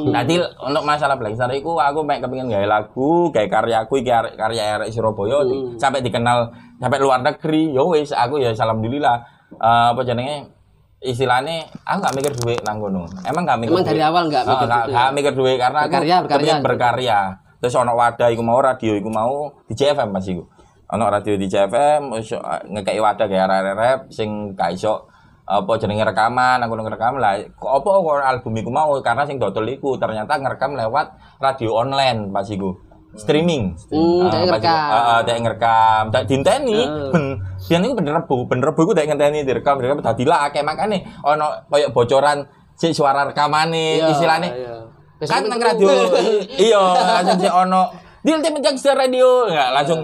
Nanti 0.09 0.37
untuk 0.39 0.83
masalah 0.83 1.15
Black 1.15 1.35
Star 1.35 1.51
iku 1.51 1.77
aku 1.77 2.03
mek 2.03 2.19
kepengin 2.19 2.47
gawe 2.47 2.67
lagu, 2.67 3.29
gawe 3.29 3.47
karyaku 3.47 3.95
iki 3.99 4.11
karya 4.35 4.77
arek 4.77 4.91
Surabaya 4.91 5.43
di- 5.43 5.77
sampai 5.77 6.01
dikenal 6.01 6.51
sampai 6.77 6.99
luar 6.99 7.21
negeri. 7.21 7.71
Yo 7.71 7.87
wis 7.89 8.11
aku 8.11 8.39
ya 8.39 8.51
alhamdulillah 8.53 9.19
Eh, 9.53 9.89
apa 9.93 10.01
jenenge 10.01 10.49
istilahnya 10.99 11.69
aku 11.85 11.99
gak 12.01 12.15
mikir 12.17 12.33
duit 12.35 12.61
nang 12.65 12.81
kono. 12.81 13.05
Emang 13.21 13.45
gak 13.45 13.61
mikir 13.61 13.75
Emang 13.75 13.85
dari 13.85 14.01
awal 14.01 14.25
nggak 14.27 14.45
mikir 14.45 14.65
Ah, 14.65 14.71
gak, 14.71 14.83
gitu 14.83 14.89
gak 14.89 15.05
ya? 15.05 15.13
mikir 15.13 15.33
duit 15.35 15.57
karena 15.59 15.79
aku 15.79 15.91
Berkarya, 15.93 16.17
berkarya. 16.25 16.55
berkarya. 16.65 17.19
Terus 17.61 17.75
ono 17.77 17.93
wadah 17.93 18.29
iku 18.33 18.41
mau 18.41 18.59
radio 18.59 18.93
iku 18.97 19.11
mau 19.11 19.53
di 19.69 19.77
JFM 19.77 20.09
pas 20.09 20.25
iku. 20.25 20.41
Ono 20.89 21.05
radio 21.05 21.35
di 21.37 21.47
JFM 21.47 22.01
wis 22.11 22.33
ngekeki 22.67 22.97
wadah 22.99 23.27
gawe 23.29 23.45
arek 23.45 23.75
rap 23.77 24.01
sing 24.09 24.29
gak 24.53 24.73
iso 24.73 25.05
apa 25.53 25.73
jenenge 25.77 26.05
rekaman, 26.05 26.65
aku 26.65 26.73
ngerekam 26.73 27.21
lah. 27.21 27.37
Apa 27.53 27.91
album 28.25 28.53
iku 28.57 28.71
mau 28.73 28.97
karena 28.99 29.29
sing 29.29 29.37
dodol 29.37 29.69
iku 29.69 30.01
ternyata 30.01 30.41
ngerekam 30.41 30.73
lewat 30.73 31.13
radio 31.37 31.77
online 31.77 32.33
pas 32.33 32.49
iku. 32.49 32.73
Streaming. 33.13 33.77
Hmm, 33.93 34.25
Ah, 34.25 34.33
pas 34.33 34.41
iku. 34.41 34.47
ngerekam. 34.49 34.89
Ah, 34.89 35.05
ah, 35.05 35.19
dek 35.21 35.37
ngerekam. 35.39 36.03
Dek 36.09 36.25
dinteni 36.25 36.81
Hmm. 36.81 37.13
ben 37.13 37.25
biyen 37.61 37.85
iku 37.85 37.95
bener 37.95 38.13
rebu, 38.17 38.37
bener 38.49 38.65
rebu 38.73 38.81
iku 38.83 38.93
dek 38.93 39.07
ngenteni 39.07 39.45
direkam, 39.45 39.77
direkam 39.77 40.01
dadilah 40.01 40.49
akeh 40.49 40.65
makane 40.65 41.05
ono 41.21 41.69
koyo 41.69 41.93
bocoran 41.93 42.49
si 42.73 42.91
suara 42.91 43.29
rekamane 43.29 44.01
Iya, 44.01 44.09
istilahnya 44.11 44.49
iya. 44.51 44.75
kan 45.23 45.45
nang 45.47 45.61
radio 45.61 45.87
iya 46.67 46.83
langsung 47.21 47.39
si 47.39 47.47
ono 47.47 47.83
di 48.19 48.31
ultimate 48.33 48.59
gangster 48.59 48.97
radio 48.97 49.47
nggak 49.47 49.71
langsung 49.71 50.01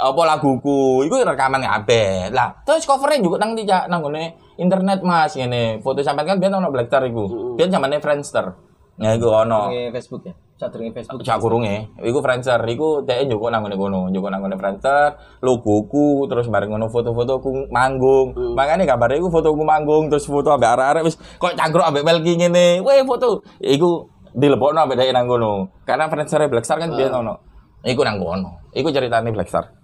apa 0.00 0.22
laguku 0.24 1.04
itu 1.04 1.14
rekaman 1.20 1.60
kabeh 1.60 2.32
lah 2.32 2.56
terus 2.64 2.88
covernya 2.88 3.20
juga 3.20 3.36
nang 3.44 3.52
tidak 3.52 3.84
nang 3.92 4.00
ngene 4.00 4.32
internet 4.56 5.04
mas 5.04 5.36
ngene 5.36 5.84
foto 5.84 6.00
sampean 6.00 6.24
kan 6.24 6.36
biyen 6.40 6.56
ono 6.56 6.72
Blackstar 6.72 7.04
iku 7.04 7.54
biyen 7.60 7.68
zamane 7.68 8.00
Friendster 8.00 8.56
nah 8.96 9.12
iku 9.12 9.28
ono 9.28 9.68
Nge 9.68 9.92
Facebook 9.92 10.24
ya 10.24 10.32
sadurunge 10.60 10.92
Facebook 10.92 11.24
Cak 11.24 11.40
kurunge, 11.40 11.88
iku 12.04 12.20
Friendster, 12.20 12.60
iku 12.68 13.00
dhek 13.00 13.24
njuk 13.24 13.48
nang 13.48 13.64
ngene 13.64 13.80
kono, 13.80 14.12
njuk 14.12 14.28
nang 14.28 14.44
ngene 14.44 14.60
Friendster, 14.60 15.40
logoku, 15.40 16.28
terus 16.28 16.52
bareng 16.52 16.76
ngono 16.76 16.92
foto-fotoku 16.92 17.72
manggung. 17.72 18.36
Makane 18.52 18.84
gambare 18.84 19.16
iku 19.16 19.32
fotoku 19.32 19.64
manggung, 19.64 20.12
terus 20.12 20.28
foto 20.28 20.52
ambek 20.52 20.76
arek-arek 20.76 21.02
wis 21.08 21.16
kok 21.16 21.56
cangkruk 21.56 21.88
ambek 21.88 22.04
Melki 22.04 22.36
ngene. 22.36 22.84
Weh 22.84 23.00
foto. 23.08 23.40
Iku 23.56 24.04
dilebokno 24.36 24.84
ambek 24.84 25.00
dhek 25.00 25.16
nang 25.16 25.24
kono. 25.32 25.72
Karena 25.88 26.12
Friendster 26.12 26.44
Blackstar 26.44 26.76
kan 26.76 26.92
biyen 26.92 27.08
ono. 27.08 27.40
Iku 27.80 28.04
nang 28.04 28.20
kono. 28.20 28.68
Iku 28.76 28.92
ceritane 28.92 29.32
Blackstar. 29.32 29.79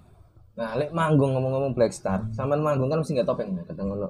Nah 0.57 0.73
lek 0.75 0.91
manggung 0.91 1.37
ngomong-ngomong 1.37 1.73
Black 1.77 1.93
Star 1.93 2.25
sampean 2.33 2.65
manggung 2.65 2.89
kan 2.89 2.99
mesti 3.01 3.13
nggak 3.13 3.29
topeng 3.29 3.53
ya 3.53 3.63
kadang 3.69 3.93
ngono 3.93 4.09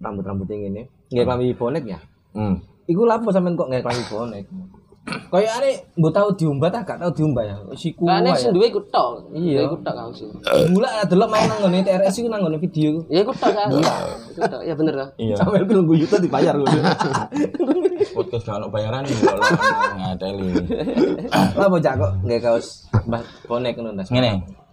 rambut-rambut 0.00 0.48
yang 0.48 0.72
ini 0.72 0.82
nggak 1.12 1.26
klambi 1.28 1.52
bonek 1.56 1.84
ya 1.84 2.00
Hmm. 2.36 2.60
Iku 2.84 3.08
lapo 3.08 3.32
sampean 3.32 3.56
kok 3.56 3.72
nggak 3.72 3.80
klambi 3.80 4.04
bonek 4.12 4.44
Kayak 5.06 5.52
ane 5.62 5.70
mbok 5.94 6.10
tau 6.10 6.28
diumbat 6.34 6.74
ah 6.74 6.82
gak 6.82 6.98
tau 6.98 7.14
diumbat 7.14 7.46
ya. 7.46 7.56
Siku 7.78 8.10
wae. 8.10 8.26
sing 8.34 8.50
duwe 8.50 8.66
iku 8.66 8.82
tok. 8.90 9.30
Iya. 9.30 9.70
Iku 9.70 9.78
tok 9.78 9.94
kau 9.94 10.10
sih. 10.10 10.26
Gula 10.74 11.06
delok 11.06 11.30
main 11.30 11.46
nang 11.46 11.62
ngene 11.62 11.86
TRS 11.86 12.18
iku 12.18 12.26
nang 12.26 12.42
ngene 12.42 12.58
video. 12.58 13.06
Ya 13.06 13.22
iku 13.22 13.30
tok 13.30 13.54
kan. 13.54 13.70
Iku 14.34 14.40
tok. 14.50 14.66
Ya 14.66 14.74
bener 14.74 14.94
lah. 14.98 15.08
Iya. 15.14 15.38
Sampai 15.38 15.62
ku 15.62 15.78
nunggu 15.78 15.94
yuta 15.94 16.18
dibayar 16.18 16.58
ngono. 16.58 16.90
Podcast 18.18 18.44
gak 18.50 18.58
ono 18.58 18.66
bayaran 18.66 19.06
iki 19.06 19.22
lho 19.22 19.38
ngateli. 19.94 20.48
Lapo 21.54 21.76
cak 21.78 21.94
kok 22.02 22.12
nggak 22.26 22.40
kaos 22.42 22.66
mbah 23.06 23.22
bonek 23.46 23.78
ngono. 23.78 24.02
Ngene. 24.10 24.65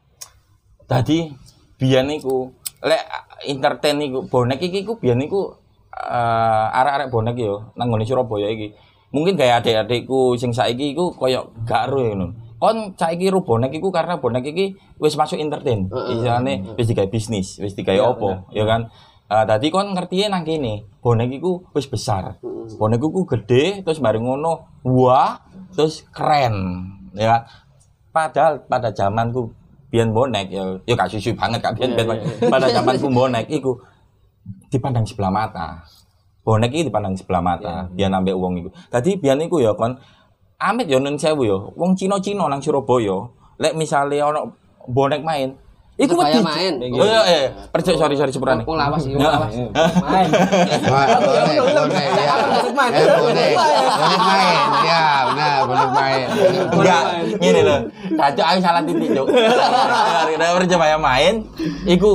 Dadi 0.90 1.32
biyen 1.80 2.08
niku 2.08 2.52
lek 2.84 3.04
entertain 3.48 4.00
niku 4.00 4.28
bonek 4.28 4.60
iki 4.60 4.84
ku 4.84 5.00
biyen 5.00 5.20
niku 5.20 5.56
eh, 5.94 6.78
arek-arek 6.80 7.10
bonek 7.12 7.36
yo 7.40 7.72
nang 7.78 7.92
ngene 7.92 8.08
Surabaya 8.08 8.50
iki. 8.52 8.76
Mungkin 9.14 9.38
kayak 9.38 9.62
adik-adikku 9.62 10.36
sing 10.42 10.50
saiki 10.50 10.98
iku 10.98 11.14
koyo 11.14 11.54
gak 11.70 11.94
ngono. 11.94 12.44
kon 12.64 12.96
saiki 12.96 13.28
ru 13.28 13.44
bonek 13.44 13.76
iku 13.76 13.92
karena 13.92 14.24
bonek 14.24 14.48
iki 14.48 14.80
wis 14.96 15.20
masuk 15.20 15.36
entertain. 15.36 15.92
Istilahne 15.92 16.80
wis 16.80 16.88
digawe 16.88 17.12
bisnis, 17.12 17.60
wis 17.60 17.76
digawe 17.76 18.00
opo, 18.16 18.48
ya 18.56 18.64
kan. 18.64 18.88
Ah 19.28 19.44
tadi 19.44 19.68
kon 19.68 19.92
ngerti 19.92 20.32
nang 20.32 20.48
kene, 20.48 20.88
bonek 21.04 21.28
iku 21.28 21.68
wis 21.76 21.92
besar. 21.92 22.40
Bonek 22.80 23.04
iku 23.04 23.28
gede 23.28 23.84
terus 23.84 24.00
bareng 24.00 24.24
ngono, 24.24 24.80
wah, 24.88 25.44
terus 25.76 26.08
keren, 26.16 26.88
ya. 27.12 27.44
Padahal 28.16 28.64
pada 28.64 28.96
zamanku 28.96 29.52
biyen 29.94 30.10
bonek 30.10 30.50
ya 30.50 30.82
ya 30.90 30.94
gak 30.98 31.14
susu 31.14 31.38
banget 31.38 31.62
gak 31.62 31.78
biyen 31.78 31.94
biyen 31.94 32.18
pada 32.50 32.66
zamanku 32.74 33.14
bonek 33.14 33.46
iku 33.46 33.78
dipandang 34.74 35.06
sebelah 35.06 35.30
mata. 35.30 35.86
Bonek 36.44 36.76
iki 36.76 36.92
dipandang 36.92 37.16
sebelah 37.16 37.40
mata, 37.40 37.88
biar 37.94 38.12
nambah 38.12 38.36
uang 38.36 38.54
iku. 38.60 38.70
Tadi 38.92 39.16
biar 39.16 39.40
iku 39.40 39.64
ya 39.64 39.72
kon 39.78 39.96
amit 40.60 40.92
ya 40.92 41.00
nun 41.00 41.16
sewu 41.16 41.48
ya. 41.48 41.56
Wong 41.78 41.96
Cina-Cina 41.96 42.52
nang 42.52 42.60
Surabaya, 42.60 43.32
lek 43.62 43.80
misale 43.80 44.20
ono 44.20 44.52
bonek 44.84 45.24
main, 45.24 45.56
iku 45.94 46.14
wedi. 46.18 46.42
main. 46.42 46.74
Oh 46.98 47.06
iya 47.06 47.22
eh 47.26 47.44
percaya 47.70 47.96
sorry 47.96 48.16
sorry 48.18 48.32
sepurane. 48.34 48.66
Wong 48.66 48.78
lawas 48.78 49.06
iki, 49.06 49.14
wong 49.14 49.22
Ya. 49.22 49.30
lawas. 49.38 49.54
Main. 50.02 50.28
Ya. 50.34 50.42
Eh, 52.94 53.06
bonek 53.14 53.54
main, 54.24 54.58
ya, 54.84 55.04
benar, 55.30 55.58
bonek 55.70 55.90
main. 55.94 56.26
Enggak, 56.74 57.04
ngene 57.40 57.62
lho. 57.62 57.78
Cacok 58.18 58.46
aku 58.46 58.60
salah 58.60 58.82
titik, 58.84 59.10
Cuk. 59.14 59.28
Kita 59.30 60.46
percaya 60.58 60.98
main 60.98 61.34
iku 61.86 62.12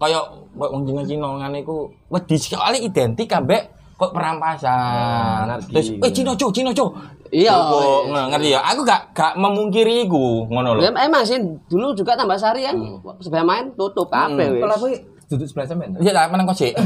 kaya 0.00 0.20
wong 0.56 0.82
Cina-Cina 0.88 1.28
ngene 1.40 1.58
iku 1.62 1.76
wedi 2.08 2.36
sekali 2.40 2.78
identik 2.82 3.28
ambek 3.30 3.68
kok 4.00 4.16
perampasan. 4.16 5.44
anarki. 5.44 5.72
Terus 5.76 5.88
eh 6.00 6.12
Cina 6.16 6.32
Cuk, 6.32 6.50
Cina 6.56 6.72
Cuk. 6.72 6.90
Iya, 7.30 7.54
iya. 7.54 8.22
ngerti 8.32 8.48
ya. 8.56 8.60
Aku 8.74 8.82
gak 8.82 9.14
gak 9.14 9.38
memungkiri 9.38 10.08
iku, 10.08 10.48
ngono 10.50 10.74
lho. 10.74 10.82
Ya, 10.82 10.90
emang 11.04 11.22
sih 11.22 11.38
dulu 11.70 11.94
juga 11.94 12.18
tambah 12.18 12.34
sari 12.34 12.66
kan 12.66 12.74
sebaya 13.22 13.44
main 13.46 13.70
tutup 13.78 14.10
kabeh 14.10 14.58
wis. 14.58 14.60
Kalau 14.64 14.74
aku 14.74 14.86
duduk 15.30 15.46
sebelah 15.46 15.66
sampean. 15.68 15.94
Iya 16.02 16.10
tak 16.10 16.32
meneng 16.34 16.48
kok 16.48 16.58
sih. 16.58 16.74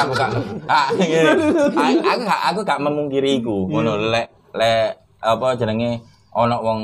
Aku 0.00 0.12
gak. 0.16 0.30
Aku 2.00 2.22
gak 2.24 2.40
aku 2.48 2.60
gak 2.64 2.80
memungkiri 2.80 3.44
iku. 3.44 3.68
Ngono 3.68 4.08
lek 4.08 4.32
lek 4.56 4.96
apa 5.20 5.58
jenenge 5.58 6.00
ono 6.32 6.56
wong 6.62 6.80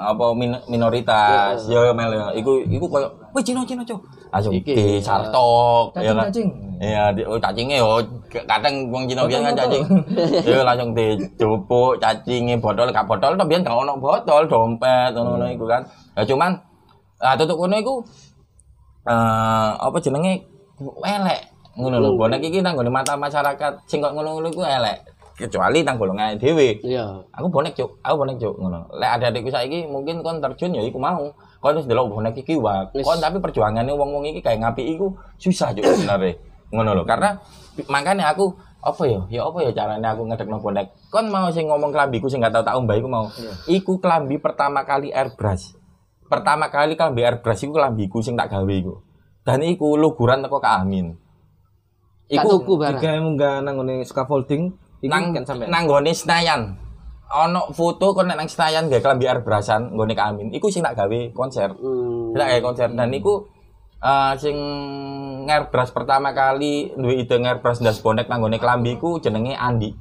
apa 0.00 0.32
min- 0.32 0.64
minoritas 0.66 1.68
ya 1.68 1.92
mel 1.92 2.10
ya. 2.16 2.32
iku 2.32 2.64
iku 2.64 2.88
koyo 2.88 3.12
wih 3.34 3.42
Cina 3.44 3.60
Cina 3.66 3.82
cuk. 3.84 4.00
Langsung 4.30 4.52
di 4.54 4.98
sartok 5.02 5.94
ya 5.98 6.12
kan. 6.14 6.28
Cacing, 6.30 6.50
Iya, 6.80 7.12
di, 7.12 7.20
oh 7.28 7.36
cacingnya 7.36 7.76
yo 7.76 8.00
kadang 8.32 8.88
wong 8.88 9.04
Cina 9.04 9.28
biyen 9.28 9.44
kan 9.44 9.54
cacing. 9.54 9.84
Ya 10.48 10.64
langsung 10.64 10.96
dijupuk 10.96 12.00
cacinge 12.00 12.56
botol 12.58 12.88
gak 12.90 13.06
botol 13.06 13.36
to 13.36 13.44
biyen 13.44 13.62
gak 13.62 13.76
ono 13.76 13.94
botol 14.00 14.48
dompet 14.48 15.12
ngono 15.12 15.46
iku 15.50 15.64
kan. 15.68 15.82
Ya 16.16 16.22
cuman 16.24 16.56
ah 17.20 17.36
tutuk 17.36 17.60
kono 17.60 17.76
iku 17.76 17.94
eh 19.04 19.70
apa 19.76 19.96
jenenge 20.00 20.40
elek 21.04 21.40
ngono 21.76 21.96
lho 22.00 22.08
bonek 22.16 22.40
iki 22.40 22.60
nang 22.64 22.76
mata 22.90 23.14
masyarakat 23.16 23.72
sing 23.86 24.00
kok 24.00 24.12
ngono-ngono 24.12 24.48
iku 24.48 24.64
elek 24.64 25.04
kecuali 25.40 25.80
nang 25.80 25.96
golongan 25.96 26.36
dhewe 26.36 26.76
Iya. 26.84 27.24
aku 27.32 27.48
bonek 27.48 27.72
cuk. 27.72 27.96
Aku 28.04 28.14
bonek 28.20 28.36
cuk. 28.36 28.54
Ngono. 28.60 28.92
Lek 28.92 29.10
adik-adikku 29.16 29.48
saiki 29.48 29.88
mungkin 29.88 30.20
kon 30.20 30.38
terjun 30.44 30.76
ya 30.76 30.84
iku 30.84 31.00
mau. 31.00 31.32
Kon 31.60 31.76
wis 31.80 31.88
delok 31.88 32.12
bonek 32.12 32.36
iki 32.36 32.60
wae 32.60 32.92
kon 33.00 33.18
tapi 33.18 33.40
perjuangannya 33.40 33.96
wong-wong 33.96 34.28
iki 34.28 34.44
kayak 34.44 34.60
ngapi 34.60 34.96
iku 34.96 35.16
susah 35.40 35.72
cuk 35.72 35.84
sebenarnya. 35.84 36.36
Ngono 36.70 36.90
lho. 37.00 37.02
Karena 37.08 37.40
makanya 37.88 38.30
aku 38.36 38.52
apa 38.80 39.02
ya? 39.04 39.20
Ya 39.28 39.40
apa 39.44 39.58
ya 39.60 39.70
caranya 39.72 40.12
aku 40.12 40.28
ngedekno 40.28 40.60
bonek? 40.60 40.92
Kon 41.08 41.28
mau 41.32 41.48
sing 41.52 41.68
ngomong 41.68 41.92
kelambiku 41.92 42.28
sing 42.28 42.40
gak 42.40 42.52
tau 42.52 42.64
tak 42.64 42.76
ombah 42.76 42.96
iku 42.96 43.08
mau. 43.08 43.26
Iku 43.68 44.00
kelambi 44.00 44.36
pertama 44.40 44.84
kali 44.84 45.12
airbrush. 45.12 45.76
Pertama 46.30 46.70
kali 46.72 46.94
kelambi 46.96 47.24
airbrush 47.24 47.64
iku 47.64 47.76
kelambiku 47.76 48.24
sing 48.24 48.36
tak 48.36 48.52
gawe 48.52 48.72
iku. 48.72 49.04
Dan 49.44 49.64
iku 49.64 49.96
luguran 49.96 50.44
teko 50.44 50.60
Kak 50.60 50.84
Amin. 50.84 51.16
Iku 52.30 52.62
tuku 52.62 52.78
barang. 52.78 53.02
Jika 53.02 53.18
munggah 53.18 53.58
nang 53.64 53.82
ngene 53.82 54.06
scaffolding, 54.06 54.70
nang 55.08 55.32
kan 55.32 55.44
sampean. 55.48 55.72
nang 55.72 55.88
gone 55.88 56.12
Senayan. 56.12 56.76
Ono 57.30 57.70
foto 57.70 58.12
kon 58.12 58.26
nek 58.26 58.36
nang 58.36 58.48
Senayan 58.50 58.90
gawe 58.90 59.00
kelambi 59.00 59.30
airbrushan 59.30 59.94
nggone 59.94 60.12
Kak 60.18 60.26
Amin. 60.34 60.48
Iku 60.52 60.68
sing 60.68 60.82
tak 60.82 60.98
gawe 60.98 61.20
konser. 61.32 61.72
Hmm. 61.72 62.36
Tak 62.36 62.48
gawe 62.50 62.60
konser 62.60 62.88
dan 62.92 63.10
iku 63.14 63.48
eh 64.00 64.32
sing 64.40 64.56
airbrush 65.44 65.92
pertama 65.92 66.32
kali 66.32 66.96
duwe 66.96 67.20
ide 67.20 67.36
airbrush 67.36 67.84
ndas 67.84 68.00
bonek 68.00 68.28
nang 68.28 68.40
gone 68.44 68.56
kelambi 68.60 68.98
iku 68.98 69.20
jenenge 69.22 69.56
Andi. 69.56 69.92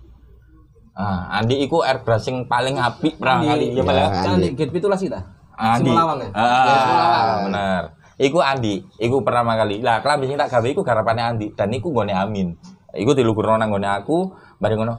Ah, 0.99 1.39
Andi 1.39 1.63
iku 1.63 1.85
airbrush 1.85 2.27
sing 2.27 2.47
paling 2.49 2.75
apik 2.75 3.19
pernah 3.19 3.55
kali 3.55 3.71
ya 3.71 3.83
malah. 3.87 4.11
Kan 4.25 4.43
gate 4.43 4.71
pitulas 4.73 4.99
kita. 4.99 5.19
Andi. 5.59 5.91
Semulawang 5.91 6.19
ya? 6.23 6.29
Ah, 6.35 7.43
bener. 7.43 7.83
Iku 8.19 8.43
Andi, 8.43 8.83
iku 8.99 9.23
pertama 9.23 9.55
kali. 9.55 9.79
Lah, 9.79 10.03
kelambi 10.03 10.27
sing 10.27 10.35
tak 10.35 10.51
gawe 10.51 10.67
iku 10.67 10.83
garapane 10.83 11.23
Andi 11.23 11.55
dan 11.55 11.71
iku 11.71 11.95
gone 11.95 12.11
Amin. 12.11 12.51
Iku 12.91 13.15
dilukurno 13.15 13.55
nang 13.55 13.71
gone 13.71 13.87
aku, 13.87 14.35
bareng 14.59 14.79
ngono. 14.83 14.95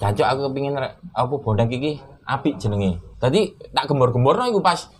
Jancuk 0.00 0.26
aku 0.26 0.50
kepingin 0.50 0.74
apa 0.76 1.34
bonek 1.38 1.70
iki 1.70 2.00
apik 2.26 2.58
jenenge. 2.58 2.98
Tadi 3.22 3.54
tak 3.70 3.86
gembor-gemborno 3.86 4.50
iku 4.50 4.58
pas 4.58 4.90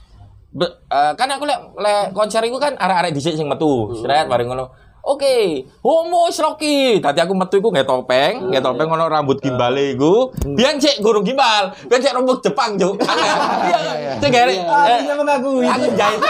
Be- 0.52 0.68
eh, 0.68 1.12
kan 1.16 1.32
aku 1.32 1.48
lek 1.48 1.60
lek 1.80 2.12
konser 2.12 2.44
iku 2.44 2.60
kan 2.60 2.76
arek-arek 2.76 3.16
dhisik 3.16 3.40
sing 3.40 3.48
metu. 3.48 3.96
Sret 3.96 4.28
bareng 4.28 4.52
ngono. 4.52 4.68
Oke, 5.02 5.66
homo 5.82 6.30
is 6.30 6.38
Rocky. 6.38 7.02
Tadi 7.02 7.18
aku 7.18 7.34
metu 7.34 7.58
iku 7.58 7.74
nggak 7.74 7.88
topeng, 7.88 8.52
nggak 8.52 8.62
topeng 8.62 8.86
ngono 8.86 9.10
rambut 9.10 9.42
gimbale 9.42 9.98
iku. 9.98 10.30
Biyen 10.44 10.78
cek 10.78 11.02
gurung 11.02 11.26
gimbal, 11.26 11.74
biyen 11.90 12.04
cek 12.04 12.14
rambut 12.14 12.38
Jepang, 12.38 12.78
Cuk. 12.78 13.02
Iya, 13.66 13.78
iya. 13.98 14.12
Cek 14.22 14.30
gare. 14.30 14.54
Ah, 14.62 15.00
dia 15.02 15.14
mengakui. 15.18 15.66
Aku 15.66 15.86
jahit. 15.98 16.20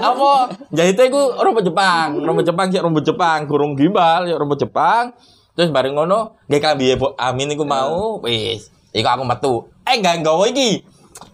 Apa? 0.00 0.30
Jahitnya 0.72 1.04
iku 1.04 1.22
rambut 1.36 1.64
Jepang, 1.68 2.08
rambut 2.24 2.44
Jepang 2.48 2.66
cek 2.72 2.80
rambut 2.80 3.04
Jepang, 3.04 3.38
gurung 3.44 3.76
gimbal, 3.76 4.24
cek 4.24 4.38
rambut 4.40 4.56
Jepang. 4.56 5.12
Terus 5.58 5.74
bareng 5.74 5.98
ngono, 5.98 6.38
nggak 6.46 6.62
kambi 6.62 6.94
Amin 7.18 7.50
iku 7.50 7.66
mau, 7.66 8.22
wis. 8.22 8.70
Iku 8.94 9.10
aku 9.10 9.26
metu. 9.26 9.66
Eh 9.82 9.98
enggak 9.98 10.22
nggawa 10.22 10.46
iki. 10.54 10.86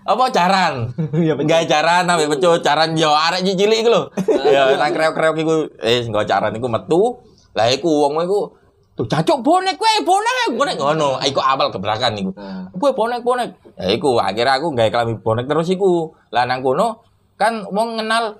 Apa 0.09 0.33
jaran? 0.33 0.89
Iya, 1.13 1.37
Enggak 1.37 1.69
jaran 1.69 2.09
sampe 2.09 2.33
pecut, 2.33 2.65
jaran 2.65 2.97
yo 2.97 3.13
arek 3.13 3.45
cilik 3.45 3.85
iku 3.85 3.93
lho. 3.93 4.03
Ya 4.49 4.73
nang 4.81 4.97
kreok-kreok 4.97 5.37
iku 5.45 5.55
eh 5.77 6.09
nggawa 6.09 6.25
jaran 6.25 6.57
iku 6.57 6.73
metu. 6.73 7.21
Lah 7.53 7.69
iku 7.69 8.09
wong 8.09 8.25
iku 8.25 8.57
Tuh 8.95 9.11
cacok 9.11 9.43
bonek 9.43 9.75
kowe, 9.75 9.91
bonek, 10.07 10.55
bonek 10.55 10.77
ngono. 10.79 11.19
Iku 11.19 11.43
awal 11.43 11.75
gebrakan 11.75 12.15
iku. 12.15 12.31
Kowe 12.79 12.95
bonek, 12.95 13.27
bonek. 13.27 13.51
Ya 13.75 13.91
iku 13.91 14.23
akhirnya 14.23 14.63
aku 14.63 14.71
gawe 14.71 14.87
kelambi 14.87 15.19
bonek 15.19 15.51
terus 15.51 15.67
iku. 15.69 16.15
Lah 16.31 16.47
nang 16.47 16.63
kono 16.63 17.03
kan 17.35 17.67
wong 17.75 17.99
kenal 17.99 18.39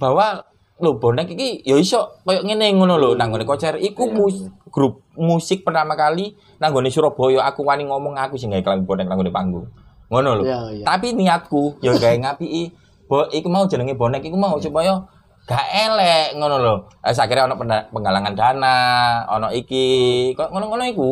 bahwa 0.00 0.40
lho 0.80 0.96
bonek 0.96 1.36
iki 1.36 1.60
ya 1.68 1.76
iso 1.76 2.16
koyo 2.24 2.40
ngene 2.40 2.72
ngono 2.72 2.96
lho 2.96 3.12
nang 3.12 3.28
ngone 3.28 3.44
konser 3.44 3.76
iku 3.76 4.08
mus- 4.08 4.48
grup 4.70 5.04
musik 5.18 5.66
pertama 5.66 5.98
kali 5.98 6.38
nang 6.62 6.70
nggone 6.72 6.88
Surabaya 6.88 7.44
aku 7.44 7.66
wani 7.66 7.84
ngomong 7.84 8.16
aku 8.16 8.38
sing 8.38 8.54
gawe 8.54 8.62
kelambi 8.62 8.86
bonek 8.86 9.06
nang 9.06 9.18
ngone 9.18 9.34
panggung. 9.34 9.66
Ngono 10.10 10.42
lho. 10.42 10.44
Iya, 10.46 10.58
iya. 10.74 10.84
Tapi 10.86 11.14
niatku 11.14 11.78
ya 11.82 11.94
gawe 11.94 12.16
ngapiki. 12.18 12.74
Bo 13.10 13.26
iku 13.30 13.50
mau 13.50 13.66
jenenge 13.66 13.98
bonek 13.98 14.22
iku 14.22 14.38
mau 14.38 14.58
supaya 14.58 15.02
gak 15.46 15.66
elek 15.70 16.38
ngono 16.38 16.56
lho. 16.62 16.74
Eh 17.02 17.14
akhirnya 17.14 17.50
ono 17.50 17.58
penggalangan 17.90 18.34
dana, 18.38 18.78
ono 19.26 19.50
iki, 19.50 20.30
kok 20.38 20.54
ngono-ngono 20.54 20.84
iku. 20.86 21.10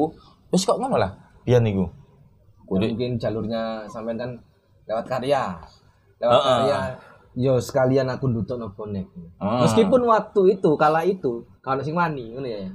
Wis 0.54 0.62
kok 0.62 0.78
ngono 0.78 0.98
lah. 0.98 1.10
Biyen 1.42 1.66
iku. 1.66 1.86
Ya, 2.68 2.84
mungkin 2.84 3.16
jalurnya 3.16 3.88
sampean 3.88 4.20
kan 4.20 4.30
lewat 4.84 5.06
karya. 5.08 5.56
Lewat 6.20 6.38
Heeh. 6.38 6.46
karya. 6.46 6.78
Yo 7.38 7.54
sekalian 7.62 8.10
aku 8.10 8.28
ndutuk 8.28 8.58
no 8.58 8.74
bonek. 8.74 9.06
Heeh. 9.40 9.60
Meskipun 9.64 10.04
waktu 10.06 10.58
itu 10.58 10.70
kala 10.76 11.06
itu 11.06 11.46
kalau 11.64 11.80
sing 11.80 11.96
wani 11.96 12.34
ngono 12.34 12.46
ya. 12.46 12.68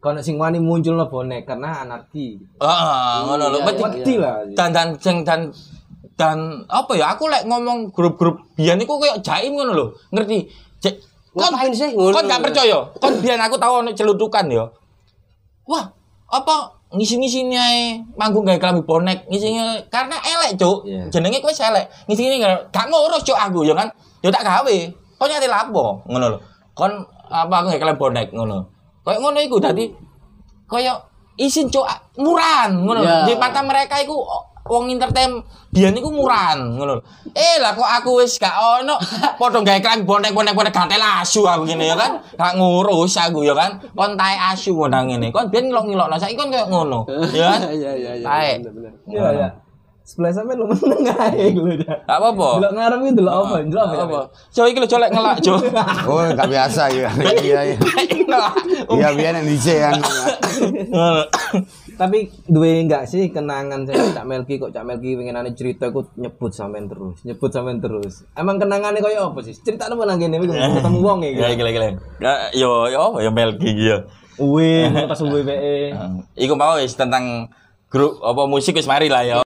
Kalau 0.00 0.16
sing 0.24 0.40
wani 0.40 0.56
muncul 0.56 0.96
no 0.96 1.04
bonek 1.12 1.44
karena 1.44 1.84
anarki. 1.84 2.40
Heeh, 2.56 3.12
ngono 3.28 3.44
lho. 3.52 3.58
Iya, 3.60 3.64
Berarti 3.68 3.82
Wedi 4.00 4.14
lah. 4.16 4.36
dan 4.56 4.72
dan 4.72 4.88
sing 4.96 5.20
dan 5.28 5.52
dan 6.16 6.64
apa 6.72 6.96
ya 6.96 7.12
aku 7.12 7.28
lek 7.28 7.44
ngomong 7.44 7.92
grup-grup 7.92 8.40
biyen 8.56 8.80
iku 8.80 8.96
koyo 8.96 9.20
jaim 9.20 9.52
ngono 9.52 9.72
lho. 9.76 9.86
Ngerti? 10.08 10.48
Cek 10.80 10.94
kon 11.36 11.52
sih 11.76 11.92
ngono? 11.92 12.16
kon 12.16 12.24
gak 12.24 12.40
percaya. 12.48 12.80
Kon 12.96 13.12
biyen 13.20 13.40
aku 13.44 13.60
tahu 13.60 13.84
ono 13.84 13.92
celutukan 13.92 14.48
ya. 14.48 14.64
Wah, 15.68 15.84
apa 16.32 16.80
ngisi-ngisi 16.90 17.46
ae 17.54 18.02
manggung 18.18 18.42
gawe 18.42 18.58
kelambi 18.58 18.82
bonek 18.82 19.30
ngisi 19.30 19.54
karena 19.94 20.18
elek 20.18 20.58
cuk 20.58 20.82
Iya. 20.82 21.06
jenenge 21.06 21.38
kowe 21.38 21.54
elek 21.54 21.86
ngisi 22.10 22.26
ini 22.26 22.42
gak 22.42 22.86
ngurus 22.90 23.22
cuk 23.22 23.38
aku 23.38 23.62
ya 23.62 23.78
kan 23.78 23.86
ya 24.26 24.30
tak 24.34 24.42
gawe 24.42 24.76
kok 25.14 25.28
nyati 25.30 25.46
lapo 25.46 26.02
ngono 26.10 26.34
lho 26.34 26.38
kon 26.74 26.90
apa 27.30 27.54
aku 27.62 27.66
gawe 27.70 27.78
kelambi 27.78 28.00
bonek 28.02 28.26
ngono 28.34 28.79
koyo 29.00 29.18
ngono 29.20 29.38
iku 29.40 29.56
dadi 29.60 29.88
koyo 30.68 30.94
isin 31.40 31.72
cuk. 31.72 31.88
Murahan 32.20 32.84
ngono. 32.84 33.00
Iya. 33.00 33.24
di 33.24 33.32
mata 33.40 33.64
mereka 33.64 33.96
iku 34.04 34.20
wong 34.70 34.92
entertain 34.92 35.40
biyen 35.72 35.96
iku 35.96 36.12
murahan 36.12 36.60
ngono 36.76 37.00
eh 37.32 37.56
lah 37.58 37.72
kok 37.72 37.88
aku 37.88 38.20
wis 38.22 38.36
gak 38.36 38.54
ono 38.54 38.94
padha 39.40 39.58
gawe 39.64 39.80
kelambi 39.80 40.04
bonek 40.04 40.30
bonek 40.36 40.52
bonek 40.52 40.70
gatel 40.74 41.00
asu 41.00 41.48
aku 41.48 41.64
ngene 41.64 41.90
ya 41.90 41.96
kan? 41.96 42.20
Gak 42.36 42.52
ngurus 42.60 43.16
aku 43.16 43.40
ya 43.42 43.56
kan? 43.56 43.80
Kon 43.96 44.14
tae 44.20 44.36
asu 44.36 44.76
ngono 44.76 45.08
ngene. 45.08 45.32
Kon 45.32 45.48
biyen 45.48 45.72
ngilok-ngilokno 45.72 46.16
saiki 46.20 46.36
kon 46.36 46.52
koyo 46.52 46.66
ngono 46.68 47.00
ya 47.38 47.56
kan? 47.56 47.60
Iya 47.72 47.92
iya 47.96 48.12
iya. 48.20 48.28
Iya 49.08 49.28
ya. 49.32 49.48
Sebelah 50.10 50.34
sampe 50.34 50.58
lu 50.58 50.66
meneng 50.66 51.06
ae 51.06 51.54
lho. 51.54 51.70
Gak 51.86 52.02
apa-apa. 52.10 52.58
Delok 52.58 52.72
ngarep 52.74 52.98
iki 52.98 53.12
delok 53.14 53.34
apa? 53.46 53.54
Delok 53.62 53.84
apa? 53.86 53.94
Apa? 54.02 54.20
Jo 54.50 54.66
iki 54.66 54.78
lho 54.82 54.88
colek 54.90 55.10
ngelak 55.14 55.36
jo. 55.38 55.54
Oh, 56.10 56.26
gak 56.34 56.50
biasa 56.50 56.82
ya. 56.98 57.06
Iya, 57.38 57.58
iya. 57.70 57.78
Iya, 58.90 59.08
biar 59.14 59.38
yang 59.38 59.46
dicek 59.46 59.78
kan. 59.78 59.94
Tapi 61.94 62.18
duwe 62.48 62.82
enggak 62.82 63.06
sih 63.06 63.28
kenangan 63.28 63.84
saya 63.84 64.10
Cak 64.10 64.26
Melki 64.26 64.56
kok 64.56 64.72
Cak 64.72 64.82
Melki 64.82 65.14
pengenane 65.14 65.52
cerita 65.52 65.92
iku 65.92 66.08
nyebut 66.16 66.50
sampean 66.50 66.88
terus, 66.88 67.20
nyebut 67.22 67.52
sampean 67.52 67.78
terus. 67.78 68.24
Emang 68.32 68.56
kenangannya 68.56 69.04
koyo 69.04 69.30
apa 69.30 69.44
sih? 69.44 69.52
Cerita 69.52 69.86
apa 69.86 70.02
nang 70.08 70.16
kene 70.18 70.40
iki 70.40 70.48
ketemu 70.48 70.98
wong 71.06 71.20
iki. 71.22 71.38
Ya 71.38 71.54
gila 71.54 71.70
gila. 71.70 71.86
Ya 72.18 72.32
yo 72.56 72.88
yo 72.88 73.20
yo 73.20 73.30
Melki 73.30 73.68
iki 73.76 73.84
yo. 73.94 73.98
Uwe, 74.40 74.88
pas 75.04 75.20
uwe 75.20 75.44
PE. 75.44 75.92
Iku 76.40 76.56
mau 76.56 76.80
wis 76.80 76.96
tentang 76.96 77.52
grup 77.92 78.16
apa 78.24 78.48
musik 78.48 78.72
wis 78.72 78.88
mari 78.88 79.12
lah 79.12 79.20
ya. 79.20 79.36